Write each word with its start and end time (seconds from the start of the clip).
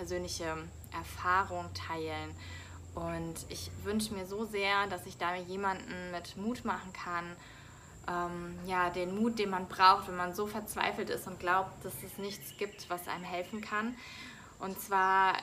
persönliche 0.00 0.56
Erfahrung 0.92 1.66
teilen. 1.74 2.34
Und 2.94 3.34
ich 3.50 3.70
wünsche 3.84 4.14
mir 4.14 4.24
so 4.24 4.46
sehr, 4.46 4.86
dass 4.86 5.04
ich 5.04 5.18
da 5.18 5.34
jemanden 5.34 6.10
mit 6.10 6.38
Mut 6.38 6.64
machen 6.64 6.90
kann. 6.94 7.36
Ähm, 8.08 8.58
ja, 8.66 8.88
den 8.88 9.14
Mut, 9.14 9.38
den 9.38 9.50
man 9.50 9.68
braucht, 9.68 10.08
wenn 10.08 10.16
man 10.16 10.34
so 10.34 10.46
verzweifelt 10.46 11.10
ist 11.10 11.26
und 11.26 11.38
glaubt, 11.38 11.84
dass 11.84 11.92
es 12.02 12.16
nichts 12.16 12.56
gibt, 12.56 12.88
was 12.88 13.08
einem 13.08 13.24
helfen 13.24 13.60
kann. 13.60 13.94
Und 14.58 14.80
zwar 14.80 15.34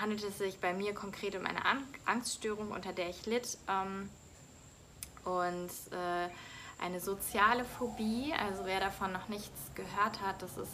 handelt 0.00 0.24
es 0.24 0.38
sich 0.38 0.58
bei 0.60 0.72
mir 0.72 0.94
konkret 0.94 1.36
um 1.36 1.44
eine 1.44 1.60
Angststörung, 2.06 2.70
unter 2.72 2.94
der 2.94 3.10
ich 3.10 3.26
litt. 3.26 3.58
Ähm, 3.68 4.08
und 5.24 5.70
äh, 5.92 6.30
eine 6.82 7.00
soziale 7.00 7.66
Phobie, 7.66 8.32
also 8.32 8.64
wer 8.64 8.80
davon 8.80 9.12
noch 9.12 9.28
nichts 9.28 9.70
gehört 9.74 10.22
hat, 10.22 10.40
das 10.40 10.56
ist 10.56 10.72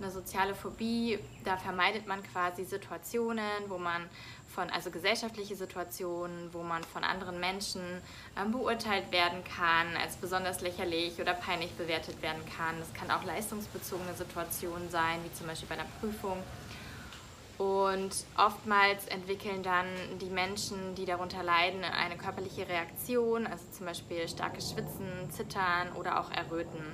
eine 0.00 0.10
soziale 0.10 0.54
Phobie, 0.54 1.18
da 1.44 1.56
vermeidet 1.56 2.06
man 2.06 2.22
quasi 2.22 2.64
Situationen, 2.64 3.68
wo 3.68 3.78
man 3.78 4.08
von, 4.54 4.70
also 4.70 4.90
gesellschaftliche 4.90 5.56
Situationen, 5.56 6.52
wo 6.52 6.62
man 6.62 6.82
von 6.84 7.04
anderen 7.04 7.40
Menschen 7.40 7.82
ähm, 8.40 8.52
beurteilt 8.52 9.12
werden 9.12 9.42
kann, 9.44 9.96
als 10.02 10.16
besonders 10.16 10.60
lächerlich 10.60 11.20
oder 11.20 11.34
peinlich 11.34 11.72
bewertet 11.72 12.22
werden 12.22 12.42
kann. 12.56 12.78
Das 12.78 12.92
kann 12.94 13.10
auch 13.10 13.24
leistungsbezogene 13.24 14.14
Situationen 14.14 14.88
sein, 14.90 15.20
wie 15.24 15.32
zum 15.32 15.46
Beispiel 15.46 15.68
bei 15.68 15.74
einer 15.74 15.88
Prüfung 16.00 16.42
und 17.58 18.10
oftmals 18.36 19.06
entwickeln 19.06 19.62
dann 19.62 19.86
die 20.20 20.28
Menschen, 20.28 20.94
die 20.94 21.06
darunter 21.06 21.42
leiden, 21.42 21.84
eine 21.84 22.16
körperliche 22.16 22.68
Reaktion, 22.68 23.46
also 23.46 23.64
zum 23.72 23.86
Beispiel 23.86 24.28
starkes 24.28 24.72
Schwitzen, 24.72 25.30
Zittern 25.30 25.92
oder 25.98 26.20
auch 26.20 26.30
Erröten. 26.30 26.84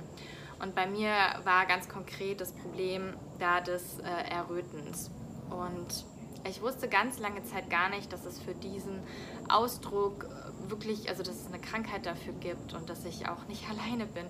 Und 0.63 0.75
bei 0.75 0.87
mir 0.87 1.11
war 1.43 1.65
ganz 1.65 1.89
konkret 1.89 2.39
das 2.39 2.53
Problem 2.53 3.13
da 3.37 3.59
des 3.59 3.99
äh, 3.99 4.31
Errötens. 4.31 5.11
Und 5.49 6.05
ich 6.49 6.61
wusste 6.61 6.87
ganz 6.87 7.19
lange 7.19 7.43
Zeit 7.43 7.69
gar 7.69 7.89
nicht, 7.89 8.13
dass 8.13 8.25
es 8.25 8.39
für 8.39 8.53
diesen 8.53 9.01
Ausdruck 9.49 10.25
wirklich, 10.69 11.09
also 11.09 11.21
dass 11.21 11.35
es 11.35 11.47
eine 11.47 11.59
Krankheit 11.59 12.05
dafür 12.05 12.31
gibt 12.33 12.73
und 12.73 12.89
dass 12.89 13.03
ich 13.03 13.27
auch 13.27 13.45
nicht 13.49 13.69
alleine 13.69 14.05
bin, 14.05 14.25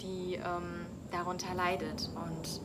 die 0.00 0.36
ähm, 0.36 0.86
darunter 1.10 1.54
leidet. 1.54 2.08
Und 2.14 2.60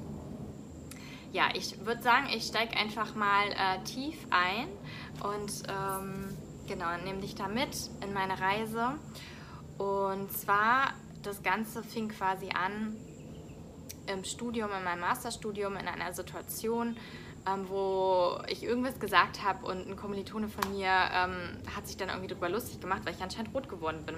ja, 1.34 1.50
ich 1.54 1.86
würde 1.86 2.02
sagen, 2.02 2.28
ich 2.34 2.46
steige 2.46 2.78
einfach 2.78 3.14
mal 3.14 3.48
äh, 3.50 3.84
tief 3.84 4.26
ein 4.30 4.68
und 5.22 5.64
ähm, 5.68 6.38
genau, 6.66 6.88
nehme 7.04 7.20
dich 7.20 7.36
da 7.36 7.50
mit 7.50 7.90
in 8.02 8.14
meine 8.14 8.40
Reise. 8.40 8.94
Und 9.78 10.32
zwar, 10.32 10.94
das 11.24 11.44
Ganze 11.44 11.84
fing 11.84 12.10
quasi 12.10 12.50
an 12.50 12.96
im 14.08 14.24
Studium, 14.24 14.70
in 14.78 14.84
meinem 14.84 15.02
Masterstudium, 15.02 15.76
in 15.78 15.88
einer 15.88 16.14
Situation, 16.14 16.98
ähm, 17.48 17.66
wo 17.70 18.40
ich 18.48 18.64
irgendwas 18.64 19.00
gesagt 19.00 19.44
habe 19.44 19.66
und 19.66 19.88
ein 19.88 19.96
Kommilitone 19.96 20.48
von 20.48 20.72
mir 20.72 20.90
ähm, 20.90 21.58
hat 21.76 21.88
sich 21.88 21.98
dann 21.98 22.10
irgendwie 22.10 22.28
darüber 22.28 22.50
lustig 22.50 22.80
gemacht, 22.80 23.02
weil 23.06 23.14
ich 23.14 23.22
anscheinend 23.22 23.54
rot 23.54 23.70
geworden 23.70 24.06
bin. 24.06 24.18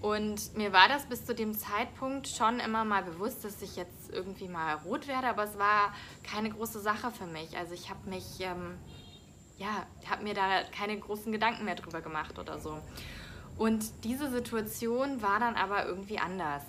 Und 0.00 0.56
mir 0.56 0.72
war 0.72 0.88
das 0.88 1.06
bis 1.06 1.26
zu 1.26 1.34
dem 1.34 1.58
Zeitpunkt 1.58 2.28
schon 2.28 2.60
immer 2.60 2.84
mal 2.84 3.02
bewusst, 3.02 3.44
dass 3.44 3.60
ich 3.62 3.74
jetzt 3.74 4.10
irgendwie 4.12 4.46
mal 4.46 4.74
rot 4.76 5.08
werde, 5.08 5.26
aber 5.26 5.44
es 5.44 5.58
war 5.58 5.92
keine 6.22 6.50
große 6.50 6.80
Sache 6.80 7.10
für 7.10 7.26
mich. 7.26 7.56
Also 7.58 7.74
ich 7.74 7.90
habe 7.90 8.08
mich, 8.08 8.40
ähm, 8.40 8.78
ja, 9.58 9.86
habe 10.08 10.22
mir 10.22 10.34
da 10.34 10.62
keine 10.76 10.96
großen 10.98 11.32
Gedanken 11.32 11.64
mehr 11.64 11.74
drüber 11.74 12.00
gemacht 12.00 12.38
oder 12.38 12.60
so. 12.60 12.80
Und 13.58 14.04
diese 14.04 14.30
Situation 14.30 15.20
war 15.20 15.40
dann 15.40 15.56
aber 15.56 15.84
irgendwie 15.84 16.18
anders. 16.18 16.62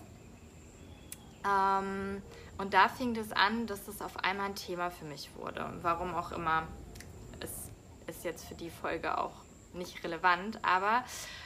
Ähm, 1.47 2.21
und 2.57 2.73
da 2.73 2.89
fing 2.89 3.15
es 3.15 3.31
an, 3.31 3.67
dass 3.67 3.87
es 3.87 4.01
auf 4.01 4.17
einmal 4.23 4.47
ein 4.47 4.55
Thema 4.55 4.89
für 4.89 5.05
mich 5.05 5.29
wurde. 5.35 5.71
Warum 5.81 6.13
auch 6.15 6.31
immer. 6.31 6.67
Es 7.39 7.69
ist 8.07 8.25
jetzt 8.25 8.45
für 8.45 8.55
die 8.55 8.69
Folge 8.69 9.17
auch 9.17 9.35
nicht 9.73 10.03
relevant, 10.03 10.59
aber 10.63 11.03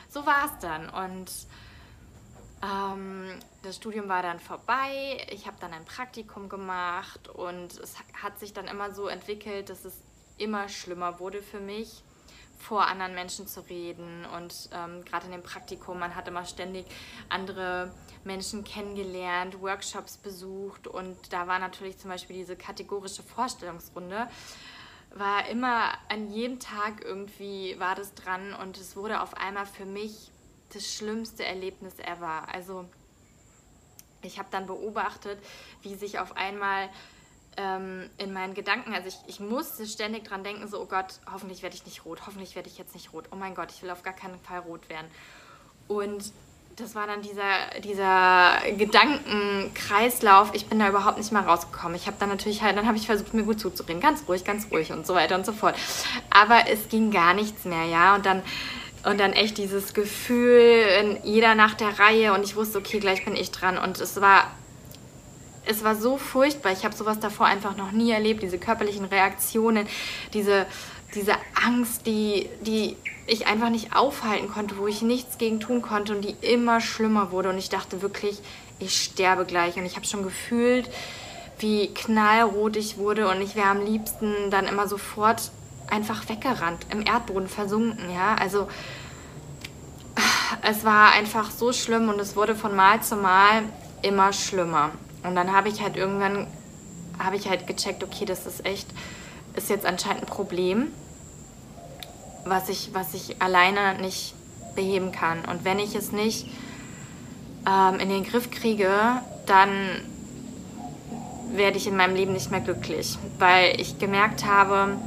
so 0.09 0.25
war 0.25 0.45
es 0.45 0.57
dann. 0.59 0.89
Und 0.89 1.31
ähm, 2.63 3.39
das 3.61 3.75
Studium 3.75 4.07
war 4.07 4.23
dann 4.23 4.39
vorbei, 4.39 5.27
ich 5.29 5.45
habe 5.45 5.57
dann 5.59 5.73
ein 5.73 5.83
Praktikum 5.83 6.47
gemacht 6.47 7.27
und 7.27 7.77
es 7.79 7.95
hat 8.21 8.39
sich 8.39 8.53
dann 8.53 8.67
immer 8.67 8.93
so 8.93 9.07
entwickelt, 9.07 9.69
dass 9.69 9.83
es 9.83 10.01
immer 10.37 10.69
schlimmer 10.69 11.19
wurde 11.19 11.41
für 11.41 11.59
mich, 11.59 12.03
vor 12.63 12.87
anderen 12.87 13.13
Menschen 13.13 13.47
zu 13.47 13.61
reden. 13.61 14.25
Und 14.35 14.69
ähm, 14.73 15.03
gerade 15.05 15.25
in 15.25 15.31
dem 15.31 15.43
Praktikum, 15.43 15.99
man 15.99 16.15
hat 16.15 16.27
immer 16.27 16.45
ständig 16.45 16.85
andere 17.29 17.93
Menschen 18.23 18.63
kennengelernt, 18.63 19.61
Workshops 19.61 20.17
besucht 20.17 20.87
und 20.87 21.17
da 21.33 21.47
war 21.47 21.59
natürlich 21.59 21.97
zum 21.97 22.09
Beispiel 22.09 22.37
diese 22.37 22.55
kategorische 22.55 23.21
Vorstellungsrunde 23.21 24.27
war 25.15 25.47
immer 25.47 25.91
an 26.09 26.31
jedem 26.31 26.59
Tag 26.59 27.03
irgendwie 27.03 27.79
war 27.79 27.95
das 27.95 28.15
dran 28.15 28.53
und 28.53 28.77
es 28.77 28.95
wurde 28.95 29.21
auf 29.21 29.37
einmal 29.37 29.65
für 29.65 29.85
mich 29.85 30.31
das 30.73 30.91
schlimmste 30.91 31.45
Erlebnis 31.45 31.99
ever. 31.99 32.47
Also 32.51 32.85
ich 34.23 34.39
habe 34.39 34.47
dann 34.51 34.65
beobachtet, 34.65 35.37
wie 35.81 35.95
sich 35.95 36.19
auf 36.19 36.35
einmal 36.35 36.89
ähm, 37.57 38.09
in 38.17 38.33
meinen 38.33 38.53
Gedanken, 38.53 38.93
also 38.93 39.07
ich, 39.07 39.17
ich 39.27 39.39
musste 39.39 39.85
ständig 39.85 40.25
dran 40.25 40.43
denken, 40.43 40.67
so, 40.67 40.81
oh 40.81 40.85
Gott, 40.85 41.19
hoffentlich 41.31 41.63
werde 41.63 41.75
ich 41.75 41.85
nicht 41.85 42.05
rot, 42.05 42.21
hoffentlich 42.25 42.55
werde 42.55 42.69
ich 42.69 42.77
jetzt 42.77 42.93
nicht 42.93 43.13
rot, 43.13 43.25
oh 43.31 43.35
mein 43.35 43.55
Gott, 43.55 43.71
ich 43.71 43.81
will 43.83 43.89
auf 43.89 44.03
gar 44.03 44.13
keinen 44.13 44.39
Fall 44.39 44.59
rot 44.59 44.89
werden. 44.89 45.07
Und 45.87 46.31
das 46.75 46.95
war 46.95 47.05
dann 47.05 47.21
dieser, 47.21 47.79
dieser 47.83 48.57
Gedankenkreislauf. 48.77 50.51
Ich 50.53 50.65
bin 50.65 50.79
da 50.79 50.89
überhaupt 50.89 51.19
nicht 51.19 51.31
mal 51.31 51.43
rausgekommen. 51.43 51.95
Ich 51.95 52.07
habe 52.07 52.17
dann 52.19 52.29
natürlich 52.29 52.63
halt, 52.63 52.77
dann 52.77 52.87
habe 52.87 52.97
ich 52.97 53.05
versucht, 53.05 53.33
mir 53.33 53.43
gut 53.43 53.59
zuzureden. 53.59 54.01
Ganz 54.01 54.23
ruhig, 54.27 54.43
ganz 54.43 54.71
ruhig 54.71 54.91
und 54.91 55.05
so 55.05 55.13
weiter 55.13 55.35
und 55.35 55.45
so 55.45 55.51
fort. 55.51 55.75
Aber 56.31 56.67
es 56.67 56.89
ging 56.89 57.11
gar 57.11 57.35
nichts 57.35 57.65
mehr, 57.65 57.85
ja. 57.85 58.15
Und 58.15 58.25
dann 58.25 58.41
und 59.05 59.19
dann 59.19 59.33
echt 59.33 59.57
dieses 59.57 59.93
Gefühl 59.93 60.85
in 61.01 61.19
jeder 61.23 61.55
nach 61.55 61.73
der 61.73 61.99
Reihe 61.99 62.33
und 62.33 62.43
ich 62.43 62.55
wusste, 62.55 62.77
okay, 62.77 62.99
gleich 62.99 63.25
bin 63.25 63.35
ich 63.35 63.51
dran. 63.51 63.77
Und 63.77 63.99
es 63.99 64.21
war, 64.21 64.49
es 65.65 65.83
war 65.83 65.95
so 65.95 66.17
furchtbar. 66.17 66.71
Ich 66.71 66.85
habe 66.85 66.95
sowas 66.95 67.19
davor 67.19 67.45
einfach 67.45 67.75
noch 67.77 67.91
nie 67.91 68.11
erlebt. 68.11 68.43
Diese 68.43 68.57
körperlichen 68.57 69.05
Reaktionen, 69.05 69.87
diese, 70.33 70.65
diese 71.15 71.33
Angst, 71.65 72.05
die, 72.05 72.49
die 72.61 72.95
ich 73.27 73.47
einfach 73.47 73.69
nicht 73.69 73.95
aufhalten 73.95 74.49
konnte, 74.49 74.77
wo 74.77 74.87
ich 74.87 75.01
nichts 75.01 75.37
gegen 75.37 75.59
tun 75.59 75.81
konnte 75.81 76.15
und 76.15 76.21
die 76.21 76.35
immer 76.41 76.81
schlimmer 76.81 77.31
wurde. 77.31 77.49
Und 77.49 77.57
ich 77.57 77.69
dachte 77.69 78.01
wirklich, 78.01 78.39
ich 78.79 79.01
sterbe 79.01 79.45
gleich. 79.45 79.77
Und 79.77 79.85
ich 79.85 79.95
habe 79.95 80.05
schon 80.05 80.23
gefühlt, 80.23 80.89
wie 81.59 81.93
knallrot 81.93 82.75
ich 82.75 82.97
wurde 82.97 83.29
und 83.29 83.41
ich 83.41 83.55
wäre 83.55 83.67
am 83.67 83.85
liebsten 83.85 84.49
dann 84.49 84.65
immer 84.65 84.87
sofort 84.87 85.51
einfach 85.89 86.27
weggerannt, 86.27 86.85
im 86.91 87.05
Erdboden 87.05 87.47
versunken, 87.47 88.11
ja. 88.11 88.35
Also 88.35 88.67
es 90.61 90.83
war 90.83 91.11
einfach 91.11 91.51
so 91.51 91.71
schlimm 91.71 92.09
und 92.09 92.19
es 92.19 92.35
wurde 92.35 92.55
von 92.55 92.75
Mal 92.75 93.01
zu 93.01 93.15
Mal 93.15 93.63
immer 94.01 94.33
schlimmer. 94.33 94.91
Und 95.23 95.35
dann 95.35 95.51
habe 95.53 95.69
ich 95.69 95.81
halt 95.81 95.95
irgendwann, 95.95 96.47
habe 97.19 97.35
ich 97.35 97.49
halt 97.49 97.67
gecheckt, 97.67 98.03
okay, 98.03 98.25
das 98.25 98.45
ist 98.45 98.65
echt, 98.65 98.87
ist 99.55 99.69
jetzt 99.69 99.85
anscheinend 99.85 100.23
ein 100.23 100.27
Problem, 100.27 100.87
was 102.45 102.69
ich, 102.69 102.89
was 102.93 103.13
ich 103.13 103.41
alleine 103.41 104.01
nicht 104.01 104.33
beheben 104.75 105.11
kann. 105.11 105.45
Und 105.45 105.63
wenn 105.63 105.79
ich 105.79 105.95
es 105.95 106.11
nicht 106.11 106.47
ähm, 107.67 107.99
in 107.99 108.09
den 108.09 108.23
Griff 108.23 108.51
kriege, 108.51 108.89
dann 109.45 109.69
werde 111.51 111.77
ich 111.77 111.87
in 111.87 111.95
meinem 111.95 112.15
Leben 112.15 112.33
nicht 112.33 112.51
mehr 112.51 112.61
glücklich, 112.61 113.17
weil 113.37 113.79
ich 113.79 113.99
gemerkt 113.99 114.45
habe, 114.45 114.97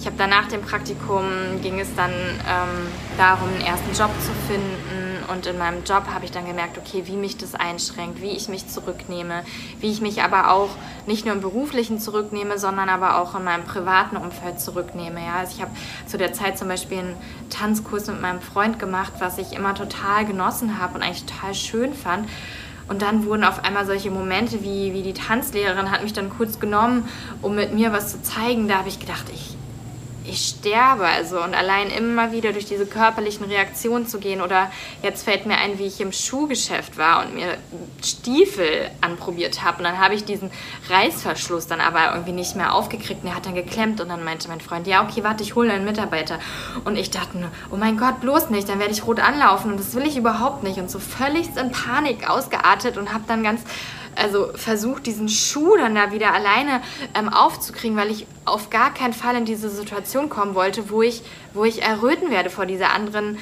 ich 0.00 0.06
habe 0.06 0.16
dann 0.16 0.30
nach 0.30 0.48
dem 0.48 0.62
Praktikum 0.62 1.24
ging 1.60 1.80
es 1.80 1.88
dann 1.96 2.12
ähm, 2.12 2.86
darum, 3.16 3.48
einen 3.48 3.62
ersten 3.62 3.92
Job 3.94 4.10
zu 4.20 4.30
finden. 4.46 5.07
Und 5.30 5.46
in 5.46 5.58
meinem 5.58 5.84
Job 5.84 6.04
habe 6.12 6.24
ich 6.24 6.30
dann 6.30 6.46
gemerkt, 6.46 6.78
okay, 6.78 7.02
wie 7.06 7.16
mich 7.16 7.36
das 7.36 7.54
einschränkt, 7.54 8.22
wie 8.22 8.30
ich 8.30 8.48
mich 8.48 8.68
zurücknehme, 8.68 9.44
wie 9.80 9.90
ich 9.90 10.00
mich 10.00 10.22
aber 10.22 10.50
auch 10.50 10.70
nicht 11.06 11.26
nur 11.26 11.34
im 11.34 11.40
beruflichen 11.40 11.98
zurücknehme, 11.98 12.58
sondern 12.58 12.88
aber 12.88 13.20
auch 13.20 13.34
in 13.34 13.44
meinem 13.44 13.64
privaten 13.64 14.16
Umfeld 14.16 14.60
zurücknehme. 14.60 15.20
Ja? 15.20 15.36
Also 15.40 15.56
ich 15.56 15.62
habe 15.62 15.72
zu 16.06 16.16
der 16.16 16.32
Zeit 16.32 16.58
zum 16.58 16.68
Beispiel 16.68 16.98
einen 16.98 17.16
Tanzkurs 17.50 18.06
mit 18.06 18.20
meinem 18.20 18.40
Freund 18.40 18.78
gemacht, 18.78 19.12
was 19.18 19.38
ich 19.38 19.52
immer 19.52 19.74
total 19.74 20.24
genossen 20.24 20.78
habe 20.78 20.94
und 20.94 21.02
eigentlich 21.02 21.26
total 21.26 21.54
schön 21.54 21.94
fand. 21.94 22.28
Und 22.88 23.02
dann 23.02 23.26
wurden 23.26 23.44
auf 23.44 23.62
einmal 23.64 23.84
solche 23.84 24.10
Momente 24.10 24.62
wie, 24.62 24.94
wie 24.94 25.02
die 25.02 25.12
Tanzlehrerin 25.12 25.90
hat 25.90 26.02
mich 26.02 26.14
dann 26.14 26.30
kurz 26.30 26.58
genommen, 26.58 27.06
um 27.42 27.54
mit 27.54 27.74
mir 27.74 27.92
was 27.92 28.12
zu 28.12 28.22
zeigen. 28.22 28.66
Da 28.66 28.78
habe 28.78 28.88
ich 28.88 28.98
gedacht, 28.98 29.26
ich, 29.30 29.57
ich 30.28 30.54
sterbe. 30.56 31.06
Also 31.06 31.42
und 31.42 31.54
allein 31.54 31.90
immer 31.90 32.32
wieder 32.32 32.52
durch 32.52 32.66
diese 32.66 32.86
körperlichen 32.86 33.46
Reaktionen 33.46 34.06
zu 34.06 34.18
gehen. 34.18 34.40
Oder 34.40 34.70
jetzt 35.02 35.24
fällt 35.24 35.46
mir 35.46 35.56
ein, 35.58 35.78
wie 35.78 35.86
ich 35.86 36.00
im 36.00 36.12
Schuhgeschäft 36.12 36.98
war 36.98 37.24
und 37.24 37.34
mir 37.34 37.56
Stiefel 38.02 38.90
anprobiert 39.00 39.62
habe. 39.62 39.78
Und 39.78 39.84
dann 39.84 39.98
habe 39.98 40.14
ich 40.14 40.24
diesen 40.24 40.50
Reißverschluss 40.88 41.66
dann 41.66 41.80
aber 41.80 42.12
irgendwie 42.12 42.32
nicht 42.32 42.56
mehr 42.56 42.74
aufgekriegt. 42.74 43.22
Und 43.22 43.30
er 43.30 43.36
hat 43.36 43.46
dann 43.46 43.54
geklemmt 43.54 44.00
und 44.00 44.08
dann 44.08 44.24
meinte 44.24 44.48
mein 44.48 44.60
Freund, 44.60 44.86
ja, 44.86 45.02
okay, 45.02 45.24
warte, 45.24 45.42
ich 45.42 45.54
hole 45.54 45.72
einen 45.72 45.84
Mitarbeiter. 45.84 46.38
Und 46.84 46.96
ich 46.96 47.10
dachte 47.10 47.38
nur, 47.38 47.50
oh 47.70 47.76
mein 47.76 47.96
Gott, 47.96 48.20
bloß 48.20 48.50
nicht, 48.50 48.68
dann 48.68 48.78
werde 48.78 48.92
ich 48.92 49.06
rot 49.06 49.20
anlaufen. 49.20 49.72
Und 49.72 49.80
das 49.80 49.94
will 49.94 50.06
ich 50.06 50.16
überhaupt 50.16 50.62
nicht. 50.62 50.78
Und 50.78 50.90
so 50.90 50.98
völlig 50.98 51.48
in 51.56 51.72
Panik 51.72 52.28
ausgeartet 52.28 52.96
und 52.96 53.12
habe 53.12 53.24
dann 53.26 53.42
ganz 53.42 53.62
also 54.18 54.50
versucht, 54.54 55.06
diesen 55.06 55.28
Schuh 55.28 55.76
dann 55.76 55.94
da 55.94 56.12
wieder 56.12 56.32
alleine 56.34 56.82
ähm, 57.14 57.28
aufzukriegen, 57.28 57.96
weil 57.96 58.10
ich 58.10 58.26
auf 58.44 58.70
gar 58.70 58.92
keinen 58.92 59.12
Fall 59.12 59.36
in 59.36 59.44
diese 59.44 59.70
Situation 59.70 60.28
kommen 60.28 60.54
wollte, 60.54 60.90
wo 60.90 61.02
ich, 61.02 61.22
wo 61.54 61.64
ich 61.64 61.82
erröten 61.82 62.30
werde 62.30 62.50
vor 62.50 62.66
dieser 62.66 62.92
anderen 62.92 63.38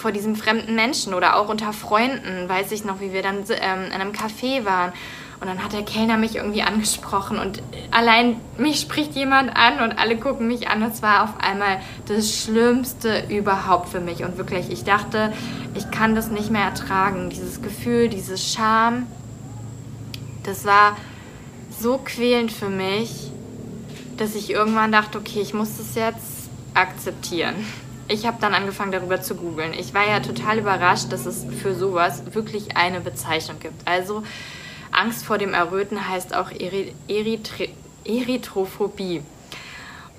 vor 0.00 0.12
diesem 0.12 0.34
fremden 0.34 0.74
Menschen 0.74 1.12
oder 1.12 1.36
auch 1.36 1.50
unter 1.50 1.72
Freunden, 1.74 2.48
weiß 2.48 2.72
ich 2.72 2.84
noch, 2.84 3.00
wie 3.00 3.12
wir 3.12 3.22
dann 3.22 3.44
ähm, 3.50 3.84
in 3.86 3.92
einem 3.92 4.12
Café 4.12 4.64
waren. 4.64 4.92
Und 5.40 5.46
dann 5.46 5.64
hat 5.64 5.72
der 5.72 5.82
Kellner 5.82 6.18
mich 6.18 6.36
irgendwie 6.36 6.62
angesprochen 6.62 7.38
und 7.38 7.62
allein 7.90 8.36
mich 8.58 8.78
spricht 8.78 9.14
jemand 9.14 9.56
an 9.56 9.80
und 9.80 9.98
alle 9.98 10.18
gucken 10.18 10.48
mich 10.48 10.68
an. 10.68 10.82
Das 10.82 11.00
war 11.00 11.24
auf 11.24 11.30
einmal 11.40 11.80
das 12.06 12.34
Schlimmste 12.34 13.24
überhaupt 13.30 13.88
für 13.88 14.00
mich. 14.00 14.22
Und 14.22 14.36
wirklich, 14.36 14.70
ich 14.70 14.84
dachte, 14.84 15.32
ich 15.74 15.90
kann 15.90 16.14
das 16.14 16.30
nicht 16.30 16.50
mehr 16.50 16.64
ertragen. 16.64 17.30
Dieses 17.30 17.62
Gefühl, 17.62 18.10
diese 18.10 18.36
Scham, 18.36 19.06
das 20.42 20.64
war 20.64 20.96
so 21.78 21.98
quälend 21.98 22.52
für 22.52 22.68
mich, 22.68 23.30
dass 24.16 24.34
ich 24.34 24.50
irgendwann 24.50 24.92
dachte, 24.92 25.18
okay, 25.18 25.40
ich 25.40 25.54
muss 25.54 25.78
das 25.78 25.94
jetzt 25.94 26.50
akzeptieren. 26.74 27.54
Ich 28.08 28.26
habe 28.26 28.38
dann 28.40 28.54
angefangen 28.54 28.92
darüber 28.92 29.22
zu 29.22 29.34
googeln. 29.36 29.72
Ich 29.72 29.94
war 29.94 30.06
ja 30.06 30.20
total 30.20 30.58
überrascht, 30.58 31.12
dass 31.12 31.26
es 31.26 31.46
für 31.62 31.74
sowas 31.74 32.34
wirklich 32.34 32.76
eine 32.76 33.00
Bezeichnung 33.00 33.60
gibt. 33.60 33.86
Also 33.86 34.22
Angst 34.90 35.24
vor 35.24 35.38
dem 35.38 35.54
Erröten 35.54 36.08
heißt 36.08 36.34
auch 36.34 36.50
Erythrophobie. 38.04 39.22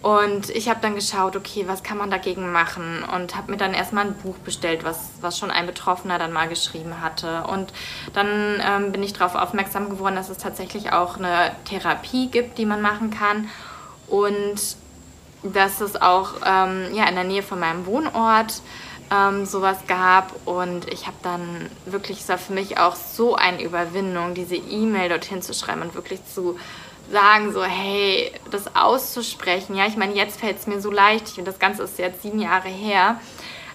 Und 0.01 0.49
ich 0.49 0.67
habe 0.67 0.79
dann 0.81 0.95
geschaut, 0.95 1.35
okay, 1.35 1.65
was 1.67 1.83
kann 1.83 1.97
man 1.97 2.09
dagegen 2.09 2.51
machen? 2.51 3.03
Und 3.03 3.35
habe 3.35 3.51
mir 3.51 3.57
dann 3.57 3.75
erstmal 3.75 4.07
ein 4.07 4.15
Buch 4.15 4.35
bestellt, 4.37 4.83
was, 4.83 5.11
was 5.21 5.37
schon 5.37 5.51
ein 5.51 5.67
Betroffener 5.67 6.17
dann 6.17 6.33
mal 6.33 6.47
geschrieben 6.47 7.01
hatte. 7.01 7.43
Und 7.43 7.71
dann 8.13 8.59
ähm, 8.65 8.91
bin 8.91 9.03
ich 9.03 9.13
darauf 9.13 9.35
aufmerksam 9.35 9.89
geworden, 9.89 10.15
dass 10.15 10.29
es 10.29 10.39
tatsächlich 10.39 10.91
auch 10.91 11.17
eine 11.17 11.51
Therapie 11.65 12.27
gibt, 12.27 12.57
die 12.57 12.65
man 12.65 12.81
machen 12.81 13.11
kann. 13.11 13.47
Und 14.07 14.59
dass 15.43 15.81
es 15.81 16.01
auch 16.01 16.33
ähm, 16.45 16.93
ja, 16.93 17.07
in 17.07 17.15
der 17.15 17.23
Nähe 17.23 17.43
von 17.43 17.59
meinem 17.59 17.85
Wohnort 17.85 18.61
ähm, 19.11 19.45
sowas 19.45 19.77
gab. 19.87 20.33
Und 20.45 20.91
ich 20.91 21.05
habe 21.05 21.17
dann 21.21 21.69
wirklich, 21.85 22.21
es 22.21 22.29
war 22.29 22.39
für 22.39 22.53
mich 22.53 22.79
auch 22.79 22.95
so 22.95 23.35
eine 23.35 23.61
Überwindung, 23.61 24.33
diese 24.33 24.55
E-Mail 24.55 25.09
dorthin 25.09 25.43
zu 25.43 25.53
schreiben 25.53 25.83
und 25.83 25.93
wirklich 25.93 26.21
zu 26.25 26.57
sagen, 27.11 27.51
so, 27.53 27.63
hey, 27.63 28.31
das 28.49 28.75
auszusprechen. 28.75 29.75
Ja, 29.75 29.87
ich 29.87 29.97
meine, 29.97 30.13
jetzt 30.13 30.39
fällt 30.39 30.59
es 30.59 30.67
mir 30.67 30.81
so 30.81 30.91
leicht 30.91 31.37
und 31.37 31.45
das 31.45 31.59
Ganze 31.59 31.83
ist 31.83 31.99
jetzt 31.99 32.21
sieben 32.21 32.39
Jahre 32.39 32.69
her. 32.69 33.19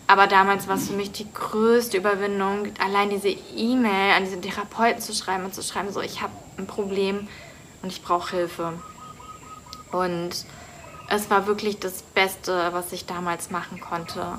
Aber 0.08 0.26
damals 0.26 0.68
war 0.68 0.76
es 0.76 0.88
für 0.88 0.94
mich 0.94 1.10
die 1.12 1.26
größte 1.32 1.96
Überwindung, 1.96 2.68
allein 2.78 3.10
diese 3.10 3.28
E-Mail 3.28 4.14
an 4.14 4.24
diesen 4.24 4.40
Therapeuten 4.40 5.02
zu 5.02 5.12
schreiben 5.12 5.44
und 5.44 5.54
zu 5.54 5.62
schreiben, 5.62 5.92
so, 5.92 6.00
ich 6.00 6.22
habe 6.22 6.32
ein 6.58 6.66
Problem 6.66 7.26
und 7.82 7.90
ich 7.90 8.02
brauche 8.02 8.36
Hilfe. 8.36 8.74
Und 9.90 10.30
es 11.08 11.30
war 11.30 11.46
wirklich 11.46 11.80
das 11.80 12.02
Beste, 12.02 12.68
was 12.72 12.92
ich 12.92 13.06
damals 13.06 13.50
machen 13.50 13.80
konnte. 13.80 14.38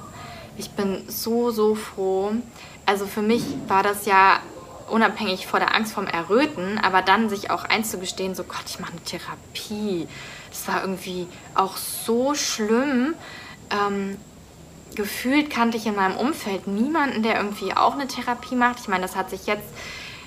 Ich 0.58 0.72
bin 0.72 1.04
so, 1.08 1.52
so 1.52 1.76
froh. 1.76 2.32
Also 2.86 3.06
für 3.06 3.22
mich 3.22 3.44
war 3.68 3.84
das 3.84 4.06
ja 4.06 4.40
unabhängig 4.90 5.48
vor 5.48 5.60
der 5.60 5.76
Angst 5.76 5.94
vom 5.94 6.08
Erröten, 6.08 6.80
aber 6.80 7.02
dann 7.02 7.30
sich 7.30 7.52
auch 7.52 7.64
einzugestehen, 7.64 8.36
so 8.36 8.44
Gott, 8.44 8.64
ich 8.68 8.80
mache 8.80 8.94
eine 8.94 9.04
Therapie. 9.04 10.08
Das 10.50 10.68
war 10.68 10.82
irgendwie 10.82 11.28
auch 11.56 11.78
so 11.78 12.34
schlimm. 12.34 13.14
Ähm, 13.70 14.18
gefühlt 14.96 15.50
kannte 15.50 15.78
ich 15.78 15.86
in 15.86 15.96
meinem 15.96 16.18
Umfeld 16.18 16.68
niemanden, 16.68 17.24
der 17.24 17.38
irgendwie 17.38 17.74
auch 17.74 17.94
eine 17.94 18.08
Therapie 18.08 18.56
macht. 18.56 18.80
Ich 18.80 18.88
meine, 18.88 19.04
das 19.04 19.16
hat 19.16 19.30
sich 19.30 19.46
jetzt 19.46 19.68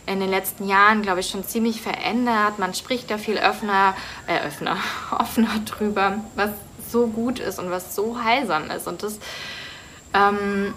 in 0.06 0.20
den 0.20 0.30
letzten 0.30 0.66
Jahren, 0.68 1.02
glaube 1.02 1.20
ich, 1.20 1.28
schon 1.28 1.44
ziemlich 1.44 1.80
verändert. 1.80 2.58
Man 2.58 2.74
spricht 2.74 3.10
da 3.10 3.18
viel 3.18 3.38
öffner, 3.38 3.94
äh, 4.26 4.46
öffner, 4.46 4.76
offener 5.18 5.60
drüber, 5.64 6.24
was 6.36 6.50
so 6.90 7.06
gut 7.06 7.38
ist 7.38 7.58
und 7.58 7.70
was 7.70 7.94
so 7.94 8.22
heilsam 8.22 8.70
ist. 8.70 8.86
Und 8.86 9.02
das 9.02 9.18
ähm, 10.14 10.74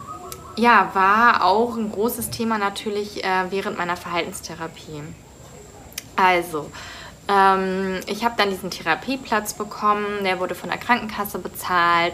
ja, 0.56 0.92
war 0.94 1.46
auch 1.46 1.76
ein 1.76 1.92
großes 1.92 2.30
Thema 2.30 2.58
natürlich 2.58 3.24
äh, 3.24 3.46
während 3.50 3.78
meiner 3.78 3.98
Verhaltenstherapie. 3.98 5.02
Also, 6.16 6.70
ähm, 7.28 8.00
ich 8.08 8.24
habe 8.24 8.36
dann 8.38 8.50
diesen 8.50 8.70
Therapieplatz 8.70 9.54
bekommen, 9.54 10.24
der 10.24 10.40
wurde 10.40 10.56
von 10.56 10.70
der 10.70 10.78
Krankenkasse 10.78 11.40
bezahlt. 11.40 12.14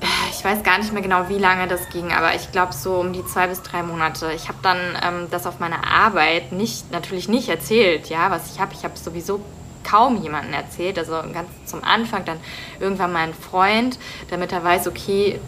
Äh, 0.00 0.06
ich 0.30 0.44
weiß 0.44 0.62
gar 0.62 0.78
nicht 0.78 0.92
mehr 0.92 1.02
genau, 1.02 1.28
wie 1.28 1.38
lange 1.38 1.68
das 1.68 1.88
ging, 1.90 2.12
aber 2.12 2.34
ich 2.34 2.50
glaube 2.50 2.72
so 2.72 2.94
um 2.96 3.12
die 3.12 3.24
zwei 3.24 3.46
bis 3.46 3.62
drei 3.62 3.82
Monate. 3.82 4.32
Ich 4.34 4.48
habe 4.48 4.58
dann 4.62 4.78
ähm, 5.02 5.28
das 5.30 5.46
auf 5.46 5.60
meiner 5.60 5.86
Arbeit 5.86 6.52
nicht, 6.52 6.90
natürlich 6.90 7.28
nicht 7.28 7.48
erzählt, 7.48 8.08
ja, 8.08 8.30
was 8.30 8.52
ich 8.52 8.60
habe. 8.60 8.72
Ich 8.74 8.84
habe 8.84 8.96
sowieso 8.96 9.40
kaum 9.84 10.20
jemanden 10.22 10.54
erzählt, 10.54 10.98
also 10.98 11.12
ganz 11.32 11.48
zum 11.66 11.84
Anfang 11.84 12.24
dann 12.24 12.40
irgendwann 12.80 13.12
meinen 13.12 13.34
Freund, 13.34 13.98
damit 14.30 14.50
er 14.50 14.64
weiß, 14.64 14.88
okay, 14.88 15.38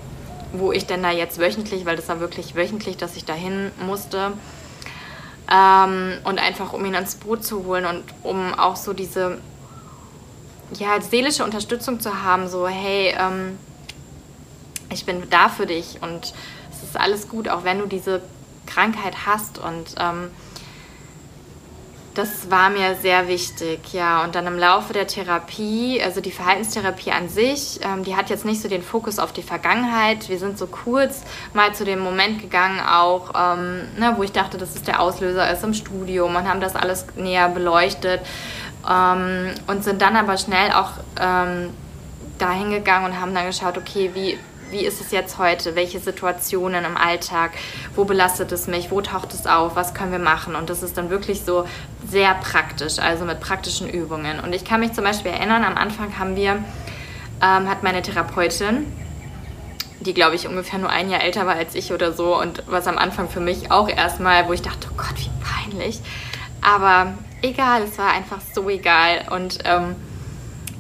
wo 0.58 0.72
ich 0.72 0.86
denn 0.86 1.02
da 1.02 1.10
jetzt 1.10 1.38
wöchentlich, 1.38 1.84
weil 1.84 1.96
das 1.96 2.08
war 2.08 2.20
wirklich 2.20 2.54
wöchentlich, 2.54 2.96
dass 2.96 3.16
ich 3.16 3.24
dahin 3.24 3.70
musste. 3.84 4.32
Ähm, 5.50 6.18
und 6.24 6.38
einfach 6.38 6.72
um 6.72 6.84
ihn 6.84 6.94
ins 6.94 7.14
Boot 7.14 7.44
zu 7.44 7.64
holen 7.64 7.86
und 7.86 8.02
um 8.22 8.52
auch 8.54 8.76
so 8.76 8.92
diese 8.92 9.38
ja, 10.74 11.00
seelische 11.00 11.44
Unterstützung 11.44 12.00
zu 12.00 12.24
haben, 12.24 12.48
so 12.48 12.66
hey, 12.66 13.14
ähm, 13.18 13.58
ich 14.90 15.04
bin 15.04 15.22
da 15.30 15.48
für 15.48 15.66
dich 15.66 16.02
und 16.02 16.34
es 16.72 16.82
ist 16.82 16.98
alles 16.98 17.28
gut, 17.28 17.48
auch 17.48 17.64
wenn 17.64 17.78
du 17.78 17.86
diese 17.86 18.22
Krankheit 18.66 19.26
hast 19.26 19.58
und 19.58 19.94
ähm, 19.98 20.30
das 22.16 22.50
war 22.50 22.70
mir 22.70 22.94
sehr 22.94 23.28
wichtig, 23.28 23.92
ja. 23.92 24.24
Und 24.24 24.34
dann 24.34 24.46
im 24.46 24.58
Laufe 24.58 24.94
der 24.94 25.06
Therapie, 25.06 26.00
also 26.02 26.22
die 26.22 26.30
Verhaltenstherapie 26.30 27.12
an 27.12 27.28
sich, 27.28 27.78
ähm, 27.82 28.04
die 28.04 28.16
hat 28.16 28.30
jetzt 28.30 28.46
nicht 28.46 28.62
so 28.62 28.68
den 28.68 28.82
Fokus 28.82 29.18
auf 29.18 29.32
die 29.32 29.42
Vergangenheit. 29.42 30.30
Wir 30.30 30.38
sind 30.38 30.56
so 30.56 30.66
kurz 30.66 31.24
mal 31.52 31.74
zu 31.74 31.84
dem 31.84 31.98
Moment 31.98 32.40
gegangen, 32.40 32.80
auch, 32.80 33.32
ähm, 33.36 33.82
ne, 33.98 34.14
wo 34.16 34.22
ich 34.22 34.32
dachte, 34.32 34.56
dass 34.56 34.74
es 34.74 34.82
der 34.82 35.00
Auslöser 35.02 35.50
ist 35.50 35.62
im 35.62 35.74
Studium 35.74 36.34
und 36.36 36.48
haben 36.48 36.60
das 36.60 36.74
alles 36.74 37.04
näher 37.16 37.50
beleuchtet 37.50 38.22
ähm, 38.90 39.50
und 39.66 39.84
sind 39.84 40.00
dann 40.00 40.16
aber 40.16 40.38
schnell 40.38 40.72
auch 40.72 40.92
ähm, 41.20 41.68
dahin 42.38 42.70
gegangen 42.70 43.12
und 43.12 43.20
haben 43.20 43.34
dann 43.34 43.46
geschaut, 43.46 43.76
okay, 43.76 44.12
wie 44.14 44.38
wie 44.70 44.84
ist 44.84 45.00
es 45.00 45.10
jetzt 45.10 45.38
heute? 45.38 45.74
Welche 45.74 46.00
Situationen 46.00 46.84
im 46.84 46.96
Alltag? 46.96 47.52
Wo 47.94 48.04
belastet 48.04 48.52
es 48.52 48.66
mich? 48.66 48.90
Wo 48.90 49.00
taucht 49.00 49.32
es 49.32 49.46
auf? 49.46 49.76
Was 49.76 49.94
können 49.94 50.12
wir 50.12 50.18
machen? 50.18 50.54
Und 50.54 50.70
das 50.70 50.82
ist 50.82 50.96
dann 50.96 51.10
wirklich 51.10 51.42
so 51.42 51.66
sehr 52.08 52.34
praktisch, 52.34 52.98
also 52.98 53.24
mit 53.24 53.40
praktischen 53.40 53.88
Übungen. 53.88 54.40
Und 54.40 54.54
ich 54.54 54.64
kann 54.64 54.80
mich 54.80 54.92
zum 54.92 55.04
Beispiel 55.04 55.32
erinnern, 55.32 55.64
am 55.64 55.76
Anfang 55.76 56.18
haben 56.18 56.36
wir, 56.36 56.52
ähm, 57.42 57.68
hat 57.68 57.82
meine 57.82 58.02
Therapeutin, 58.02 58.86
die 60.00 60.14
glaube 60.14 60.36
ich 60.36 60.46
ungefähr 60.46 60.78
nur 60.78 60.90
ein 60.90 61.10
Jahr 61.10 61.22
älter 61.22 61.46
war 61.46 61.54
als 61.54 61.74
ich 61.74 61.92
oder 61.92 62.12
so 62.12 62.38
und 62.40 62.62
was 62.66 62.86
am 62.86 62.98
Anfang 62.98 63.28
für 63.28 63.40
mich 63.40 63.70
auch 63.70 63.88
erstmal, 63.88 64.46
wo 64.48 64.52
ich 64.52 64.62
dachte, 64.62 64.88
oh 64.90 64.96
Gott, 64.96 65.16
wie 65.16 65.30
peinlich. 65.42 66.00
Aber 66.60 67.14
egal, 67.42 67.82
es 67.82 67.98
war 67.98 68.12
einfach 68.12 68.38
so 68.54 68.68
egal 68.68 69.26
und 69.30 69.58
ähm, 69.64 69.96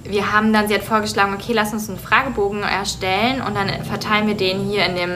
wir 0.08 0.32
haben 0.32 0.52
dann, 0.52 0.68
sie 0.68 0.74
hat 0.74 0.82
vorgeschlagen, 0.82 1.34
okay, 1.34 1.52
lass 1.52 1.72
uns 1.72 1.88
einen 1.88 1.98
Fragebogen 1.98 2.62
erstellen 2.62 3.40
und 3.42 3.54
dann 3.54 3.68
verteilen 3.84 4.26
wir 4.26 4.34
den 4.34 4.68
hier 4.68 4.86
in 4.86 4.96
dem, 4.96 5.10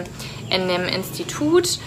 in 0.51 0.69
dem 0.69 0.87
Institut 0.87 1.79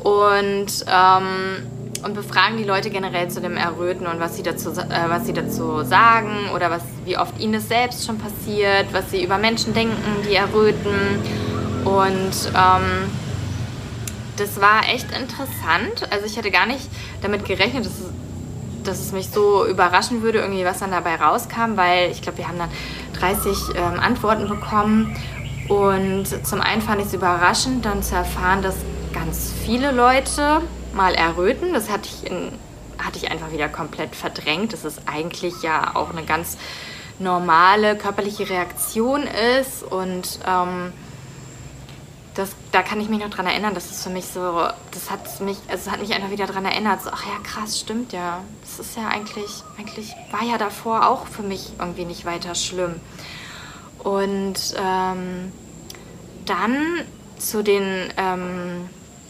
und, 0.00 0.66
ähm, 0.86 1.66
und 2.04 2.14
befragen 2.14 2.56
die 2.56 2.64
Leute 2.64 2.90
generell 2.90 3.28
zu 3.28 3.40
dem 3.40 3.56
Erröten 3.56 4.06
und 4.06 4.20
was 4.20 4.36
sie 4.36 4.42
dazu, 4.42 4.70
äh, 4.70 5.08
was 5.08 5.26
sie 5.26 5.32
dazu 5.32 5.82
sagen 5.84 6.50
oder 6.54 6.70
was, 6.70 6.82
wie 7.04 7.16
oft 7.16 7.38
ihnen 7.38 7.54
das 7.54 7.68
selbst 7.68 8.06
schon 8.06 8.18
passiert, 8.18 8.86
was 8.92 9.10
sie 9.10 9.24
über 9.24 9.38
Menschen 9.38 9.74
denken, 9.74 9.96
die 10.28 10.34
erröten. 10.34 11.20
Und 11.84 12.52
ähm, 12.54 13.10
das 14.36 14.60
war 14.60 14.82
echt 14.92 15.06
interessant. 15.12 16.10
Also 16.10 16.26
ich 16.26 16.36
hatte 16.36 16.50
gar 16.50 16.66
nicht 16.66 16.88
damit 17.22 17.44
gerechnet, 17.44 17.84
dass 17.84 17.92
es 17.92 18.06
dass 18.86 19.00
es 19.00 19.12
mich 19.12 19.28
so 19.30 19.66
überraschen 19.66 20.22
würde, 20.22 20.38
irgendwie 20.40 20.64
was 20.64 20.78
dann 20.78 20.90
dabei 20.90 21.16
rauskam, 21.16 21.76
weil 21.76 22.10
ich 22.10 22.22
glaube, 22.22 22.38
wir 22.38 22.48
haben 22.48 22.58
dann 22.58 22.70
30 23.18 23.56
ähm, 23.76 24.00
Antworten 24.00 24.48
bekommen. 24.48 25.16
Und 25.68 26.26
zum 26.46 26.60
einen 26.60 26.82
fand 26.82 27.00
ich 27.00 27.08
es 27.08 27.14
überraschend, 27.14 27.84
dann 27.84 28.02
zu 28.02 28.14
erfahren, 28.14 28.62
dass 28.62 28.76
ganz 29.12 29.52
viele 29.64 29.92
Leute 29.92 30.60
mal 30.92 31.14
erröten. 31.14 31.72
Das 31.72 31.90
hatte 31.90 32.08
ich, 32.08 32.30
in, 32.30 32.52
hatte 32.98 33.18
ich 33.18 33.30
einfach 33.30 33.52
wieder 33.52 33.68
komplett 33.68 34.14
verdrängt. 34.14 34.72
Das 34.72 34.84
ist 34.84 35.02
eigentlich 35.06 35.62
ja 35.62 35.92
auch 35.94 36.10
eine 36.10 36.24
ganz 36.24 36.58
normale 37.18 37.96
körperliche 37.96 38.48
Reaktion 38.48 39.24
ist 39.60 39.82
und 39.82 40.40
ähm, 40.46 40.92
das, 42.34 42.50
da 42.70 42.82
kann 42.82 43.00
ich 43.00 43.08
mich 43.08 43.20
noch 43.20 43.30
dran 43.30 43.46
erinnern, 43.46 43.74
das 43.74 43.90
ist 43.90 44.02
für 44.02 44.10
mich 44.10 44.26
so, 44.26 44.66
das 44.90 45.10
hat 45.10 45.40
mich, 45.40 45.58
also 45.68 45.90
hat 45.90 46.00
mich 46.00 46.14
einfach 46.14 46.30
wieder 46.30 46.46
dran 46.46 46.64
erinnert, 46.64 47.02
so, 47.02 47.10
ach 47.12 47.26
ja, 47.26 47.38
krass, 47.42 47.78
stimmt 47.78 48.12
ja. 48.12 48.42
Das 48.62 48.78
ist 48.78 48.96
ja 48.96 49.08
eigentlich, 49.08 49.62
eigentlich 49.78 50.14
war 50.30 50.42
ja 50.42 50.56
davor 50.56 51.08
auch 51.08 51.26
für 51.26 51.42
mich 51.42 51.72
irgendwie 51.78 52.04
nicht 52.04 52.24
weiter 52.24 52.54
schlimm. 52.54 52.94
Und 53.98 54.74
ähm, 54.76 55.52
dann 56.46 57.04
zu 57.38 57.62
den, 57.62 58.12
ähm, 58.16 58.88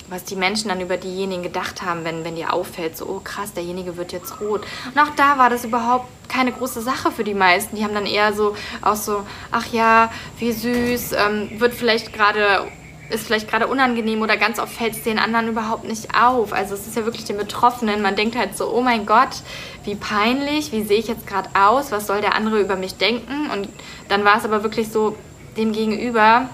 was 0.09 0.25
die 0.25 0.37
Menschen 0.37 0.69
dann 0.69 0.81
über 0.81 0.97
diejenigen 0.97 1.43
gedacht 1.43 1.83
haben, 1.83 2.05
wenn, 2.05 2.25
wenn 2.25 2.37
dir 2.37 2.53
auffällt, 2.53 2.97
so, 2.97 3.07
oh 3.07 3.21
krass, 3.23 3.53
derjenige 3.53 3.97
wird 3.97 4.13
jetzt 4.13 4.41
rot. 4.41 4.63
Und 4.95 5.01
auch 5.01 5.15
da 5.17 5.39
war 5.39 5.51
das 5.51 5.65
überhaupt 5.65 6.07
keine 6.29 6.53
große 6.53 6.83
Sache 6.83 7.11
für 7.11 7.25
die 7.25 7.35
meisten. 7.35 7.77
Die 7.77 7.85
haben 7.85 7.95
dann 7.95 8.07
eher 8.07 8.33
so, 8.33 8.55
auch 8.81 8.95
so, 8.95 9.27
ach 9.51 9.67
ja, 9.73 10.13
wie 10.39 10.53
süß, 10.53 11.13
ähm, 11.13 11.61
wird 11.61 11.75
vielleicht 11.75 12.13
gerade 12.13 12.69
ist 13.13 13.27
vielleicht 13.27 13.49
gerade 13.49 13.67
unangenehm 13.67 14.23
oder 14.23 14.37
ganz 14.37 14.59
oft 14.59 14.73
fällt 14.73 14.95
es 14.95 15.03
den 15.03 15.19
anderen 15.19 15.49
überhaupt 15.49 15.85
nicht 15.85 16.15
auf. 16.15 16.53
Also 16.53 16.75
es 16.75 16.87
ist 16.87 16.97
ja 16.97 17.05
wirklich 17.05 17.25
den 17.25 17.37
Betroffenen. 17.37 18.03
Man 18.03 18.17
denkt 18.17 18.37
halt 18.37 18.57
so, 18.57 18.73
oh 18.73 18.81
mein 18.81 19.07
Gott, 19.07 19.43
wie 19.85 19.95
peinlich, 19.95 20.73
wie 20.73 20.83
sehe 20.83 20.99
ich 20.99 21.09
jetzt 21.09 21.27
gerade 21.27 21.51
aus, 21.55 21.93
was 21.93 22.07
soll 22.07 22.21
der 22.21 22.35
andere 22.35 22.61
über 22.61 22.77
mich 22.77 22.97
denken? 22.97 23.51
Und 23.51 23.69
dann 24.09 24.25
war 24.25 24.39
es 24.39 24.45
aber 24.45 24.63
wirklich 24.63 24.91
so, 24.91 25.17
dem 25.57 25.73
Gegenüber, 25.73 26.49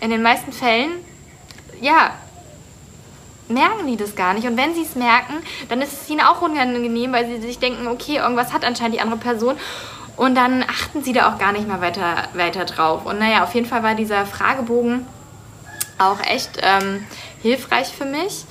in 0.00 0.10
den 0.10 0.22
meisten 0.22 0.52
Fällen, 0.52 0.92
ja, 1.80 2.12
merken 3.48 3.86
die 3.86 3.96
das 3.96 4.14
gar 4.14 4.34
nicht. 4.34 4.46
Und 4.46 4.56
wenn 4.56 4.74
sie 4.74 4.82
es 4.82 4.94
merken, 4.94 5.34
dann 5.68 5.82
ist 5.82 5.92
es 5.92 6.08
ihnen 6.10 6.20
auch 6.20 6.42
unangenehm, 6.42 7.12
weil 7.12 7.26
sie 7.26 7.40
sich 7.40 7.58
denken, 7.58 7.88
okay, 7.88 8.16
irgendwas 8.18 8.52
hat 8.52 8.64
anscheinend 8.64 8.94
die 8.94 9.00
andere 9.00 9.18
Person. 9.18 9.56
Und 10.16 10.34
dann 10.34 10.64
achten 10.64 11.02
sie 11.02 11.12
da 11.12 11.32
auch 11.32 11.38
gar 11.38 11.52
nicht 11.52 11.66
mehr 11.66 11.80
weiter, 11.80 12.28
weiter 12.34 12.64
drauf. 12.64 13.06
Und 13.06 13.18
naja, 13.18 13.44
auf 13.44 13.54
jeden 13.54 13.66
Fall 13.66 13.82
war 13.82 13.94
dieser 13.94 14.26
Fragebogen 14.26 15.06
auch 15.98 16.20
echt 16.20 16.58
ähm, 16.62 17.04
hilfreich 17.42 17.88
für 17.88 18.04
mich. 18.04 18.44